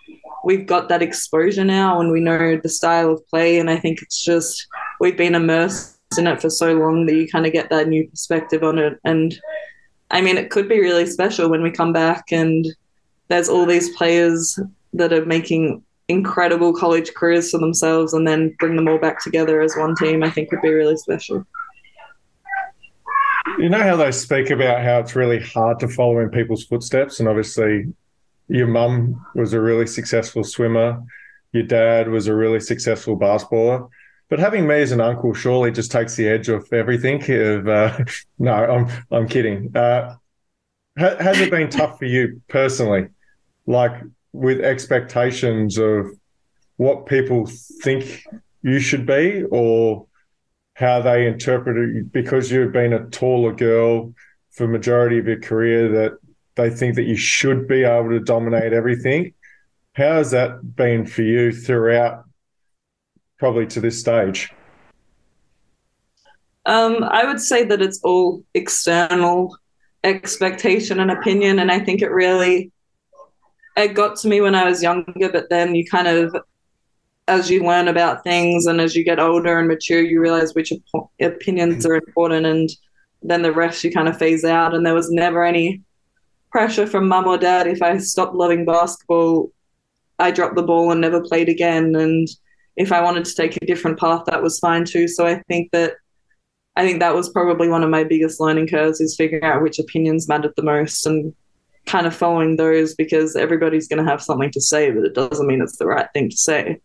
we've 0.43 0.65
got 0.65 0.89
that 0.89 1.01
exposure 1.01 1.65
now 1.65 1.99
and 1.99 2.11
we 2.11 2.19
know 2.19 2.57
the 2.57 2.69
style 2.69 3.11
of 3.11 3.27
play 3.27 3.59
and 3.59 3.69
I 3.69 3.77
think 3.77 4.01
it's 4.01 4.23
just 4.23 4.67
we've 4.99 5.17
been 5.17 5.35
immersed 5.35 5.97
in 6.17 6.27
it 6.27 6.41
for 6.41 6.49
so 6.49 6.73
long 6.73 7.05
that 7.05 7.15
you 7.15 7.27
kind 7.27 7.45
of 7.45 7.51
get 7.51 7.69
that 7.69 7.89
new 7.89 8.07
perspective 8.07 8.63
on 8.63 8.77
it 8.77 8.97
and 9.03 9.37
I 10.09 10.21
mean 10.21 10.37
it 10.37 10.49
could 10.49 10.69
be 10.69 10.79
really 10.79 11.05
special 11.05 11.49
when 11.49 11.63
we 11.63 11.71
come 11.71 11.91
back 11.91 12.31
and 12.31 12.65
there's 13.27 13.49
all 13.49 13.65
these 13.65 13.95
players 13.97 14.57
that 14.93 15.11
are 15.11 15.25
making 15.25 15.83
incredible 16.07 16.73
college 16.73 17.13
careers 17.13 17.51
for 17.51 17.57
themselves 17.57 18.13
and 18.13 18.27
then 18.27 18.55
bring 18.59 18.75
them 18.75 18.87
all 18.87 18.97
back 18.97 19.21
together 19.21 19.61
as 19.61 19.75
one 19.75 19.95
team, 19.95 20.23
I 20.23 20.29
think 20.29 20.51
would 20.51 20.61
be 20.61 20.69
really 20.69 20.97
special. 20.97 21.45
You 23.57 23.69
know 23.69 23.81
how 23.81 23.95
they 23.95 24.11
speak 24.11 24.49
about 24.49 24.83
how 24.83 24.99
it's 24.99 25.15
really 25.15 25.39
hard 25.39 25.79
to 25.79 25.87
follow 25.87 26.19
in 26.19 26.29
people's 26.29 26.63
footsteps, 26.63 27.19
and 27.19 27.27
obviously, 27.27 27.93
your 28.47 28.67
mum 28.67 29.25
was 29.35 29.53
a 29.53 29.61
really 29.61 29.87
successful 29.87 30.43
swimmer, 30.43 31.01
your 31.51 31.63
dad 31.63 32.09
was 32.09 32.27
a 32.27 32.35
really 32.35 32.59
successful 32.59 33.17
basketballer. 33.17 33.89
But 34.29 34.39
having 34.39 34.67
me 34.67 34.75
as 34.75 34.91
an 34.91 35.01
uncle 35.01 35.33
surely 35.33 35.71
just 35.71 35.91
takes 35.91 36.15
the 36.15 36.27
edge 36.27 36.49
off 36.49 36.71
everything. 36.73 37.21
Of 37.29 37.67
uh, 37.67 37.97
no, 38.39 38.53
I'm 38.53 39.05
I'm 39.11 39.27
kidding. 39.27 39.75
Uh, 39.75 40.15
has 40.97 41.39
it 41.39 41.51
been 41.51 41.69
tough 41.69 41.99
for 41.99 42.05
you 42.05 42.41
personally? 42.47 43.07
Like 43.65 43.93
with 44.33 44.61
expectations 44.61 45.77
of 45.77 46.07
what 46.77 47.05
people 47.05 47.49
think 47.81 48.23
you 48.61 48.79
should 48.79 49.05
be 49.05 49.43
or 49.49 50.06
how 50.77 51.01
they 51.01 51.25
interpret 51.25 51.77
it 51.77 52.11
because 52.11 52.51
you've 52.51 52.71
been 52.71 52.93
a 52.93 53.05
taller 53.09 53.53
girl 53.53 54.13
for 54.51 54.67
majority 54.67 55.17
of 55.17 55.27
your 55.27 55.39
career 55.39 55.89
that 55.89 56.17
they 56.55 56.69
think 56.69 56.95
that 56.95 57.03
you 57.03 57.15
should 57.15 57.67
be 57.67 57.83
able 57.83 58.09
to 58.09 58.19
dominate 58.19 58.73
everything. 58.73 59.33
How 59.93 60.13
has 60.13 60.31
that 60.31 60.75
been 60.75 61.05
for 61.05 61.23
you 61.23 61.51
throughout 61.51 62.25
probably 63.39 63.65
to 63.67 63.79
this 63.79 63.99
stage? 63.99 64.51
Um, 66.65 67.01
i 67.03 67.23
would 67.23 67.39
say 67.39 67.63
that 67.63 67.81
it's 67.81 68.01
all 68.03 68.43
external 68.53 69.57
expectation 70.03 70.99
and 70.99 71.09
opinion 71.09 71.59
and 71.59 71.71
i 71.71 71.79
think 71.79 72.01
it 72.01 72.11
really 72.11 72.73
it 73.77 73.93
got 73.93 74.17
to 74.17 74.27
me 74.27 74.41
when 74.41 74.55
I 74.55 74.65
was 74.65 74.81
younger, 74.81 75.29
but 75.29 75.49
then 75.49 75.75
you 75.75 75.85
kind 75.85 76.07
of, 76.07 76.35
as 77.27 77.49
you 77.49 77.63
learn 77.63 77.87
about 77.87 78.23
things 78.23 78.65
and 78.65 78.79
as 78.79 78.95
you 78.95 79.03
get 79.03 79.19
older 79.19 79.59
and 79.59 79.67
mature, 79.67 80.01
you 80.01 80.21
realize 80.21 80.53
which 80.53 80.71
op- 80.93 81.11
opinions 81.19 81.85
are 81.85 81.95
important, 81.95 82.45
and 82.45 82.69
then 83.21 83.41
the 83.41 83.51
rest 83.51 83.83
you 83.83 83.91
kind 83.91 84.07
of 84.07 84.17
phase 84.17 84.45
out. 84.45 84.73
And 84.73 84.85
there 84.85 84.93
was 84.93 85.11
never 85.11 85.43
any 85.43 85.81
pressure 86.51 86.87
from 86.87 87.07
mum 87.07 87.27
or 87.27 87.37
dad. 87.37 87.67
If 87.67 87.81
I 87.81 87.97
stopped 87.97 88.35
loving 88.35 88.65
basketball, 88.65 89.51
I 90.19 90.31
dropped 90.31 90.55
the 90.55 90.63
ball 90.63 90.91
and 90.91 91.01
never 91.01 91.21
played 91.21 91.49
again. 91.49 91.95
And 91.95 92.27
if 92.75 92.91
I 92.91 93.01
wanted 93.01 93.25
to 93.25 93.35
take 93.35 93.57
a 93.57 93.65
different 93.65 93.99
path, 93.99 94.23
that 94.27 94.41
was 94.41 94.59
fine 94.59 94.85
too. 94.85 95.07
So 95.07 95.25
I 95.25 95.41
think 95.47 95.71
that 95.71 95.95
I 96.77 96.83
think 96.83 96.99
that 96.99 97.15
was 97.15 97.29
probably 97.29 97.67
one 97.69 97.83
of 97.83 97.89
my 97.89 98.03
biggest 98.03 98.39
learning 98.39 98.67
curves 98.67 99.01
is 99.01 99.15
figuring 99.15 99.43
out 99.43 99.63
which 99.63 99.79
opinions 99.79 100.27
mattered 100.27 100.53
the 100.55 100.63
most 100.63 101.07
and 101.07 101.33
kind 101.87 102.05
of 102.05 102.15
following 102.15 102.55
those 102.55 102.93
because 102.93 103.35
everybody's 103.35 103.87
going 103.87 104.03
to 104.03 104.09
have 104.09 104.21
something 104.21 104.51
to 104.51 104.61
say, 104.61 104.91
but 104.91 105.03
it 105.03 105.15
doesn't 105.15 105.47
mean 105.47 105.61
it's 105.61 105.77
the 105.77 105.87
right 105.87 106.07
thing 106.13 106.29
to 106.29 106.37
say. 106.37 106.79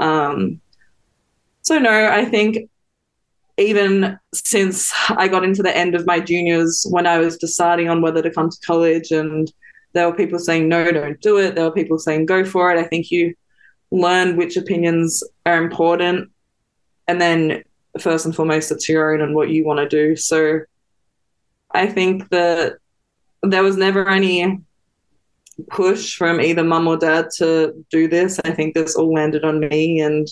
Um, 0.00 0.60
So 1.62 1.78
no, 1.78 2.08
I 2.10 2.24
think 2.24 2.68
even 3.58 4.18
since 4.32 4.92
I 5.10 5.28
got 5.28 5.44
into 5.44 5.62
the 5.62 5.76
end 5.76 5.94
of 5.94 6.06
my 6.06 6.18
juniors, 6.18 6.86
when 6.90 7.06
I 7.06 7.18
was 7.18 7.36
deciding 7.36 7.88
on 7.88 8.00
whether 8.00 8.22
to 8.22 8.30
come 8.30 8.48
to 8.50 8.66
college, 8.66 9.10
and 9.10 9.52
there 9.92 10.08
were 10.08 10.16
people 10.16 10.38
saying 10.38 10.68
no, 10.68 10.90
don't 10.90 11.20
do 11.20 11.36
it. 11.38 11.54
There 11.54 11.64
were 11.64 11.80
people 11.80 11.98
saying 11.98 12.26
go 12.26 12.44
for 12.44 12.72
it. 12.72 12.78
I 12.78 12.84
think 12.84 13.10
you 13.10 13.34
learn 13.90 14.36
which 14.36 14.56
opinions 14.56 15.22
are 15.44 15.62
important, 15.62 16.30
and 17.06 17.20
then 17.20 17.62
first 18.00 18.24
and 18.24 18.34
foremost, 18.34 18.72
it's 18.72 18.88
your 18.88 19.12
own 19.12 19.20
and 19.20 19.34
what 19.34 19.50
you 19.50 19.64
want 19.64 19.80
to 19.80 19.88
do. 19.88 20.16
So 20.16 20.60
I 21.72 21.86
think 21.86 22.30
that 22.30 22.78
there 23.42 23.62
was 23.62 23.76
never 23.76 24.08
any 24.08 24.40
push 25.68 26.16
from 26.16 26.40
either 26.40 26.64
mum 26.64 26.86
or 26.86 26.96
dad 26.96 27.28
to 27.38 27.84
do 27.90 28.08
this. 28.08 28.40
I 28.44 28.52
think 28.52 28.74
this 28.74 28.96
all 28.96 29.12
landed 29.12 29.44
on 29.44 29.60
me, 29.60 30.00
and 30.00 30.28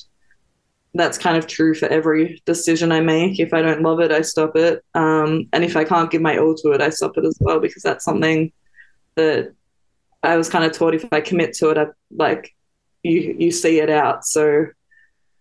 that's 0.95 1.19
kind 1.19 1.37
of 1.37 1.47
true 1.47 1.75
for 1.75 1.87
every 1.87 2.43
decision 2.45 2.93
I 2.93 3.01
make. 3.01 3.38
If 3.38 3.53
I 3.53 3.62
don't 3.62 3.83
love 3.83 4.01
it, 4.01 4.11
I 4.11 4.23
stop 4.23 4.57
it. 4.57 4.85
Um, 4.95 5.49
and 5.53 5.64
if 5.64 5.77
I 5.77 5.85
can't 5.85 6.11
give 6.11 6.23
my 6.23 6.38
all 6.38 6.55
to 6.57 6.73
it, 6.73 6.81
I 6.81 6.91
stop 6.91 7.17
it 7.17 7.25
as 7.25 7.37
well 7.41 7.61
because 7.61 7.83
that's 7.83 8.05
something 8.05 8.53
that 9.17 9.53
I 10.23 10.37
was 10.37 10.49
kind 10.49 10.64
of 10.64 10.73
taught. 10.73 10.95
If 10.95 11.05
I 11.12 11.21
commit 11.21 11.53
to 11.55 11.71
it, 11.71 11.79
I 11.79 11.87
like 12.11 12.55
you 13.03 13.37
you 13.38 13.51
see 13.51 13.81
it 13.81 13.91
out. 13.91 14.25
So 14.25 14.67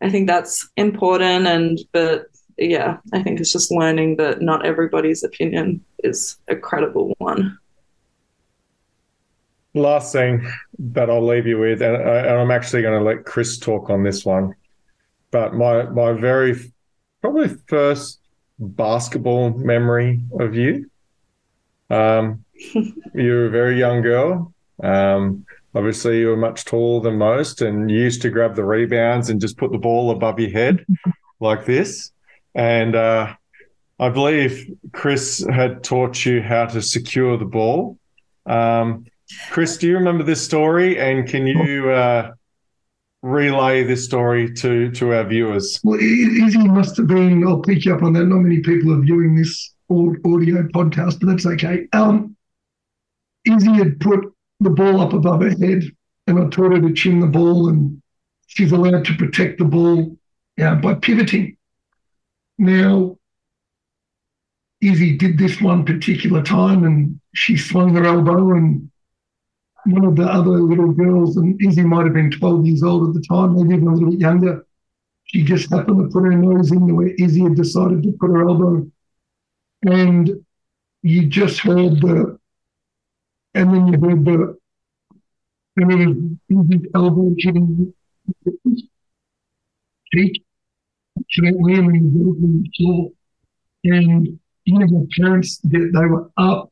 I 0.01 0.09
think 0.09 0.27
that's 0.27 0.67
important. 0.77 1.47
And 1.47 1.79
but 1.91 2.25
yeah, 2.57 2.97
I 3.13 3.23
think 3.23 3.39
it's 3.39 3.51
just 3.51 3.71
learning 3.71 4.17
that 4.17 4.41
not 4.41 4.65
everybody's 4.65 5.23
opinion 5.23 5.83
is 6.03 6.37
a 6.47 6.55
credible 6.55 7.13
one. 7.17 7.57
Last 9.77 10.11
thing 10.11 10.45
that 10.79 11.09
I'll 11.09 11.25
leave 11.25 11.47
you 11.47 11.59
with, 11.59 11.81
and, 11.81 11.95
and 11.95 12.39
I'm 12.39 12.51
actually 12.51 12.81
going 12.81 12.97
to 12.97 13.05
let 13.05 13.25
Chris 13.25 13.57
talk 13.57 13.89
on 13.89 14.03
this 14.03 14.25
one. 14.25 14.55
But 15.31 15.53
my 15.53 15.83
my 15.83 16.13
very 16.13 16.55
probably 17.21 17.49
first 17.67 18.19
basketball 18.59 19.51
memory 19.51 20.21
of 20.39 20.55
you. 20.55 20.89
Um, 21.89 22.43
you're 23.13 23.47
a 23.47 23.49
very 23.49 23.77
young 23.77 24.01
girl. 24.01 24.53
Um, 24.81 25.45
obviously, 25.75 26.19
you 26.19 26.27
were 26.27 26.37
much 26.37 26.65
taller 26.65 27.01
than 27.01 27.17
most, 27.17 27.61
and 27.61 27.89
you 27.89 27.99
used 27.99 28.21
to 28.23 28.29
grab 28.29 28.55
the 28.55 28.65
rebounds 28.65 29.29
and 29.29 29.41
just 29.41 29.57
put 29.57 29.71
the 29.71 29.77
ball 29.77 30.11
above 30.11 30.39
your 30.39 30.51
head 30.51 30.85
like 31.39 31.65
this. 31.65 32.11
And 32.55 32.95
uh, 32.95 33.35
I 33.99 34.09
believe 34.09 34.75
Chris 34.91 35.45
had 35.51 35.83
taught 35.83 36.25
you 36.25 36.41
how 36.41 36.65
to 36.65 36.81
secure 36.81 37.37
the 37.37 37.45
ball. 37.45 37.97
Um, 38.45 39.05
Chris, 39.49 39.77
do 39.77 39.87
you 39.87 39.95
remember 39.95 40.23
this 40.23 40.43
story? 40.43 40.99
And 40.99 41.27
can 41.27 41.47
you 41.47 41.89
uh, 41.91 42.33
relay 43.21 43.83
this 43.83 44.05
story 44.05 44.53
to 44.55 44.91
to 44.91 45.13
our 45.13 45.23
viewers? 45.23 45.79
Well, 45.83 45.99
Izzy 45.99 46.67
must 46.67 46.97
have 46.97 47.07
been. 47.07 47.45
I'll 47.45 47.59
pick 47.59 47.85
you 47.85 47.95
up 47.95 48.03
on 48.03 48.13
that. 48.13 48.25
Not 48.25 48.39
many 48.39 48.61
people 48.61 48.93
are 48.93 49.01
viewing 49.01 49.35
this 49.35 49.73
audio 49.89 50.63
podcast, 50.67 51.19
but 51.19 51.27
that's 51.27 51.45
okay. 51.45 51.87
Um, 51.93 52.35
Izzy 53.45 53.71
had 53.71 53.99
put 53.99 54.33
the 54.59 54.69
ball 54.69 55.01
up 55.01 55.13
above 55.13 55.41
her 55.41 55.49
head, 55.49 55.83
and 56.27 56.39
I 56.39 56.47
taught 56.49 56.71
her 56.71 56.81
to 56.81 56.93
chin 56.93 57.19
the 57.19 57.27
ball, 57.27 57.69
and 57.69 58.01
she's 58.47 58.71
allowed 58.71 59.05
to 59.05 59.15
protect 59.15 59.59
the 59.59 59.65
ball 59.65 60.17
uh, 60.59 60.75
by 60.75 60.95
pivoting. 60.95 61.57
Now, 62.57 63.17
Izzy 64.81 65.17
did 65.17 65.37
this 65.37 65.61
one 65.61 65.85
particular 65.85 66.43
time, 66.43 66.83
and 66.83 67.19
she 67.33 67.57
swung 67.57 67.93
her 67.95 68.05
elbow, 68.05 68.53
and 68.53 68.89
one 69.87 70.05
of 70.05 70.15
the 70.15 70.23
other 70.23 70.51
little 70.51 70.91
girls, 70.91 71.37
and 71.37 71.59
Izzy 71.61 71.83
might 71.83 72.05
have 72.05 72.13
been 72.13 72.31
12 72.31 72.65
years 72.65 72.83
old 72.83 73.07
at 73.07 73.13
the 73.13 73.25
time, 73.27 73.55
maybe 73.55 73.75
even 73.75 73.87
a 73.87 73.93
little 73.93 74.11
bit 74.11 74.19
younger. 74.19 74.65
She 75.25 75.43
just 75.43 75.69
happened 75.69 75.99
to 75.99 76.09
put 76.09 76.23
her 76.23 76.31
nose 76.31 76.71
in 76.71 76.95
where 76.95 77.09
Izzy 77.09 77.43
had 77.43 77.55
decided 77.55 78.03
to 78.03 78.11
put 78.13 78.31
her 78.31 78.47
elbow. 78.47 78.89
And 79.83 80.45
you 81.03 81.27
just 81.27 81.59
heard 81.59 82.01
the, 82.01 82.39
and 83.53 83.73
then 83.73 83.87
you 83.87 83.99
heard 83.99 84.25
the, 84.25 84.57
and 85.77 85.91
then 85.91 86.39
Izzy's 86.49 86.87
elbow 86.93 87.33
hitting 87.37 87.93
cheek, 90.13 90.43
accidentally, 91.19 91.73
and 91.75 91.87
then 91.89 92.63
the 92.63 92.69
floor. 92.77 93.11
And, 93.83 94.39
you 94.65 94.79
know, 94.79 94.87
my 94.87 95.05
parents, 95.17 95.59
they, 95.59 95.79
they 95.79 96.05
were 96.05 96.29
up 96.37 96.71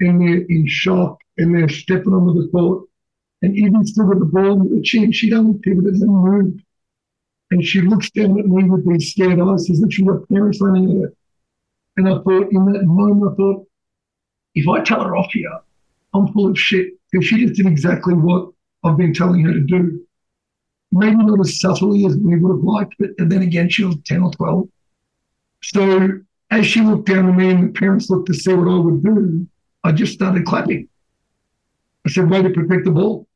and 0.00 0.20
they're 0.20 0.46
in 0.48 0.66
shock 0.66 1.18
and 1.38 1.54
they're 1.54 1.68
stepping 1.68 2.12
onto 2.12 2.42
the 2.42 2.48
court. 2.48 2.84
And 3.42 3.56
even 3.56 3.86
still 3.86 4.06
with 4.06 4.20
the 4.20 4.24
ball 4.24 4.58
with 4.58 4.74
the 4.74 4.82
chin, 4.82 5.12
she'd 5.12 5.34
only 5.34 5.58
pivoted 5.58 5.94
and 5.94 6.10
moved. 6.10 6.62
And 7.50 7.64
she 7.64 7.80
looks 7.80 8.10
down 8.10 8.38
at 8.38 8.46
me 8.46 8.64
with 8.64 8.88
these 8.88 9.12
scared 9.12 9.40
eyes, 9.40 9.66
says 9.66 9.80
that 9.80 9.92
she 9.92 10.04
got 10.04 10.28
parents 10.28 10.60
running 10.60 10.90
at 10.90 11.02
her. 11.02 11.12
And 11.96 12.08
I 12.08 12.14
thought, 12.14 12.50
in 12.50 12.72
that 12.72 12.84
moment, 12.84 13.32
I 13.32 13.36
thought, 13.36 13.66
if 14.54 14.68
I 14.68 14.82
tell 14.82 15.04
her 15.04 15.16
off 15.16 15.30
here, 15.32 15.50
I'm 16.14 16.32
full 16.32 16.50
of 16.50 16.58
shit 16.58 16.94
because 17.10 17.26
she 17.26 17.46
just 17.46 17.56
did 17.56 17.66
exactly 17.66 18.14
what 18.14 18.50
I've 18.82 18.96
been 18.96 19.14
telling 19.14 19.44
her 19.44 19.52
to 19.52 19.60
do. 19.60 20.06
Maybe 20.92 21.16
not 21.16 21.40
as 21.40 21.60
subtly 21.60 22.06
as 22.06 22.16
we 22.16 22.38
would 22.38 22.56
have 22.56 22.64
liked, 22.64 22.94
but 22.98 23.10
then 23.18 23.42
again, 23.42 23.68
she 23.68 23.84
was 23.84 23.96
10 24.06 24.22
or 24.22 24.32
12. 24.32 24.68
So 25.62 26.08
as 26.50 26.66
she 26.66 26.80
looked 26.80 27.06
down 27.06 27.28
at 27.28 27.34
me 27.36 27.50
and 27.50 27.68
the 27.68 27.78
parents 27.78 28.08
looked 28.08 28.28
to 28.28 28.34
see 28.34 28.54
what 28.54 28.72
I 28.72 28.78
would 28.78 29.02
do, 29.02 29.46
I 29.84 29.92
just 29.92 30.14
started 30.14 30.46
clapping. 30.46 30.88
I 32.06 32.08
said, 32.08 32.30
way 32.30 32.40
to 32.40 32.50
protect 32.50 32.84
the 32.84 32.92
ball. 32.92 33.26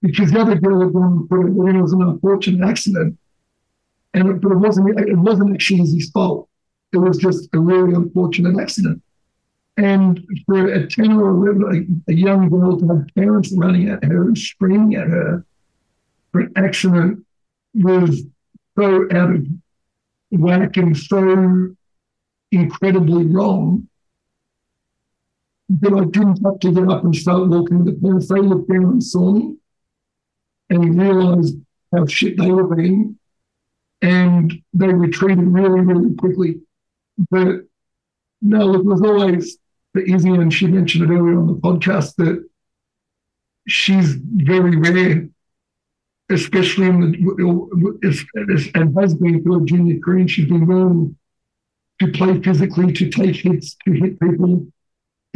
Because 0.00 0.30
the 0.30 0.40
other 0.40 0.54
girl 0.54 0.80
had 0.80 0.92
gone 0.92 1.26
for 1.28 1.46
it 1.46 1.52
was 1.52 1.92
an 1.92 2.02
unfortunate 2.02 2.66
accident. 2.66 3.18
And 4.14 4.28
it, 4.28 4.40
but 4.40 4.52
it 4.52 4.56
wasn't 4.56 4.98
it 4.98 5.18
wasn't 5.18 5.54
actually 5.54 5.90
his 5.90 6.10
fault. 6.10 6.48
It 6.92 6.98
was 6.98 7.18
just 7.18 7.48
a 7.52 7.58
really 7.58 7.94
unfortunate 7.94 8.58
accident. 8.60 9.02
And 9.76 10.26
for 10.46 10.72
a 10.72 10.88
10 10.88 11.12
or 11.12 11.30
11, 11.30 12.00
a, 12.08 12.12
a 12.12 12.14
young 12.14 12.48
girl 12.48 12.78
to 12.78 12.88
have 12.88 13.06
parents 13.14 13.52
running 13.52 13.88
at 13.88 14.02
her 14.04 14.28
and 14.28 14.38
screaming 14.38 14.94
at 14.94 15.08
her 15.08 15.44
for 16.32 16.40
an 16.40 16.52
accident 16.56 17.24
was 17.74 18.22
so 18.76 19.06
out 19.12 19.34
of 19.34 19.46
whack 20.30 20.76
and 20.76 20.96
so 20.96 21.74
incredibly 22.50 23.26
wrong 23.26 23.88
that 25.68 25.92
I 25.92 26.04
didn't 26.04 26.42
have 26.44 26.58
to 26.60 26.72
get 26.72 26.88
up 26.88 27.04
and 27.04 27.14
start 27.14 27.48
walking 27.48 27.84
the 27.84 27.92
parents. 27.92 28.28
They 28.28 28.40
looked 28.40 28.70
down 28.70 28.84
and 28.84 29.04
saw 29.04 29.32
me 29.32 29.56
and 30.70 30.98
realized 30.98 31.56
how 31.94 32.06
shit 32.06 32.38
they 32.38 32.50
were 32.50 32.74
being. 32.74 33.18
And 34.00 34.52
they 34.72 34.88
retreated 34.88 35.46
really, 35.46 35.80
really 35.80 36.14
quickly. 36.14 36.60
But 37.30 37.66
no, 38.40 38.74
it 38.74 38.84
was 38.84 39.02
always 39.02 39.58
for 39.92 40.00
Izzy, 40.00 40.30
and 40.30 40.52
she 40.54 40.66
mentioned 40.68 41.04
it 41.04 41.12
earlier 41.12 41.38
on 41.38 41.48
the 41.48 41.54
podcast 41.54 42.14
that 42.16 42.48
she's 43.66 44.14
very 44.14 44.76
rare, 44.76 45.28
especially 46.30 46.86
in 46.86 47.00
the, 47.00 48.70
and 48.74 48.98
has 48.98 49.14
been 49.14 49.42
through 49.42 49.66
junior 49.66 49.98
career. 49.98 50.28
She's 50.28 50.48
been 50.48 50.66
willing 50.66 51.16
to 52.00 52.12
play 52.12 52.40
physically, 52.40 52.92
to 52.92 53.10
take 53.10 53.36
hits, 53.36 53.76
to 53.84 53.92
hit 53.92 54.20
people 54.20 54.68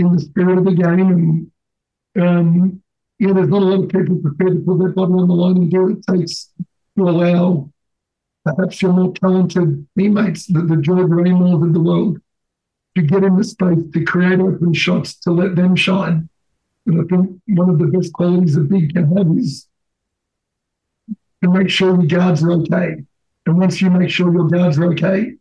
in 0.02 0.14
the 0.14 0.20
spirit 0.20 0.58
of 0.58 0.64
the 0.64 0.72
game. 0.72 1.50
And 2.14 2.22
um, 2.22 2.82
yeah, 3.18 3.32
there's 3.32 3.48
not 3.48 3.62
a 3.62 3.64
lot 3.64 3.84
of 3.84 3.90
people 3.90 4.18
prepared 4.18 4.52
to 4.52 4.64
put 4.64 4.78
their 4.78 4.88
body 4.90 5.12
on 5.12 5.28
the 5.28 5.34
line 5.34 5.56
and 5.56 5.70
do 5.70 5.82
what 5.82 5.92
it 5.92 6.04
takes 6.10 6.50
to 6.96 7.08
allow 7.08 7.70
perhaps 8.44 8.82
your 8.82 8.92
more 8.92 9.12
talented 9.14 9.86
teammates, 9.96 10.46
the, 10.46 10.62
the 10.62 10.76
Georgia 10.76 11.04
Amoores 11.04 11.66
of 11.66 11.72
the 11.72 11.80
world, 11.80 12.18
to 12.96 13.02
get 13.02 13.24
in 13.24 13.36
the 13.36 13.44
space, 13.44 13.78
to 13.92 14.04
create 14.04 14.40
open 14.40 14.74
shots, 14.74 15.14
to 15.20 15.30
let 15.30 15.56
them 15.56 15.76
shine. 15.76 16.28
And 16.86 17.00
I 17.00 17.04
think 17.04 17.40
one 17.46 17.70
of 17.70 17.78
the 17.78 17.86
best 17.86 18.12
qualities 18.12 18.56
a 18.56 18.60
big 18.60 18.92
can 18.92 19.16
have 19.16 19.28
is 19.38 19.68
to 21.42 21.50
make 21.50 21.70
sure 21.70 21.94
your 21.94 22.06
guards 22.06 22.42
are 22.42 22.52
okay. 22.52 23.04
And 23.46 23.58
once 23.58 23.80
you 23.80 23.90
make 23.90 24.10
sure 24.10 24.32
your 24.32 24.48
guards 24.48 24.78
are 24.78 24.92
okay, 24.92 25.34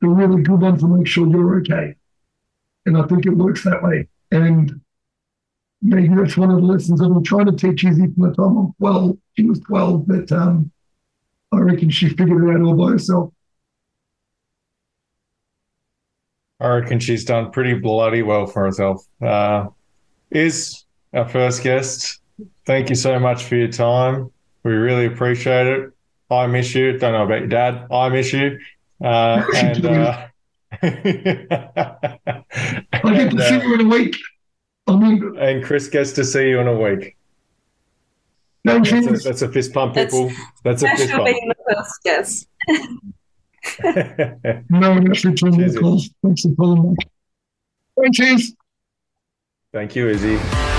the 0.00 0.08
really 0.08 0.42
good 0.42 0.60
ones 0.60 0.82
will 0.82 0.98
make 0.98 1.06
sure 1.06 1.26
you're 1.26 1.60
okay. 1.60 1.94
And 2.86 2.96
I 2.96 3.02
think 3.06 3.26
it 3.26 3.30
works 3.30 3.64
that 3.64 3.82
way. 3.82 4.08
And 4.30 4.80
maybe 5.82 6.14
that's 6.14 6.36
one 6.36 6.50
of 6.50 6.56
the 6.56 6.66
lessons 6.66 7.00
I've 7.00 7.12
been 7.12 7.22
trying 7.22 7.46
to 7.46 7.52
teach 7.52 7.84
Izzy 7.84 8.06
from 8.12 8.28
the 8.28 8.34
time 8.34 8.56
I'm 8.56 8.72
12. 8.78 9.18
She 9.36 9.44
was 9.44 9.60
12, 9.60 10.06
but 10.06 10.32
um, 10.32 10.70
I 11.52 11.58
reckon 11.58 11.90
she 11.90 12.08
figured 12.08 12.42
it 12.42 12.54
out 12.54 12.62
all 12.62 12.76
by 12.76 12.92
herself. 12.92 13.32
I 16.60 16.68
reckon 16.68 17.00
she's 17.00 17.24
done 17.24 17.50
pretty 17.50 17.74
bloody 17.74 18.22
well 18.22 18.46
for 18.46 18.64
herself. 18.64 19.04
Uh, 19.20 19.66
is 20.30 20.84
our 21.12 21.28
first 21.28 21.62
guest. 21.62 22.20
Thank 22.64 22.88
you 22.88 22.94
so 22.94 23.18
much 23.18 23.44
for 23.44 23.56
your 23.56 23.68
time. 23.68 24.30
We 24.62 24.72
really 24.72 25.06
appreciate 25.06 25.66
it. 25.66 25.90
I 26.30 26.46
miss 26.46 26.74
you. 26.74 26.98
Don't 26.98 27.12
know 27.12 27.24
about 27.24 27.40
your 27.40 27.48
dad. 27.48 27.86
I 27.90 28.08
miss 28.08 28.32
you. 28.32 28.58
Uh, 29.02 29.44
and 29.56 29.84
uh, 29.84 30.26
I 30.82 32.18
get 33.02 33.30
to 33.30 33.38
see 33.48 33.56
uh, 33.56 33.62
you 33.62 33.74
in 33.74 33.80
a 33.80 33.88
week. 33.88 34.16
I 34.86 34.96
mean, 34.96 35.36
and 35.38 35.64
Chris 35.64 35.88
gets 35.88 36.12
to 36.12 36.24
see 36.24 36.48
you 36.50 36.60
in 36.60 36.68
a 36.68 36.78
week. 36.78 37.16
No, 38.64 38.78
that's, 38.78 38.90
a, 38.90 39.28
that's 39.28 39.42
a 39.42 39.48
fist 39.50 39.72
pump, 39.74 39.94
people. 39.94 40.30
That's, 40.62 40.82
that's 40.82 40.82
a 40.82 40.96
fist 40.96 41.12
pump. 41.12 41.24
being 41.26 41.48
the 41.48 41.74
first 41.74 42.02
guest. 42.02 42.48
no 44.70 44.90
one 44.90 45.08
else 45.08 45.24
returned 45.24 45.54
their 45.54 45.68
Cheers, 45.68 45.78
calls. 45.78 46.10
Thanks 46.22 46.42
for 46.42 46.54
calling 46.54 46.94
back. 46.94 47.08
Thank 49.72 49.96
you, 49.96 50.08
Izzy. 50.08 50.73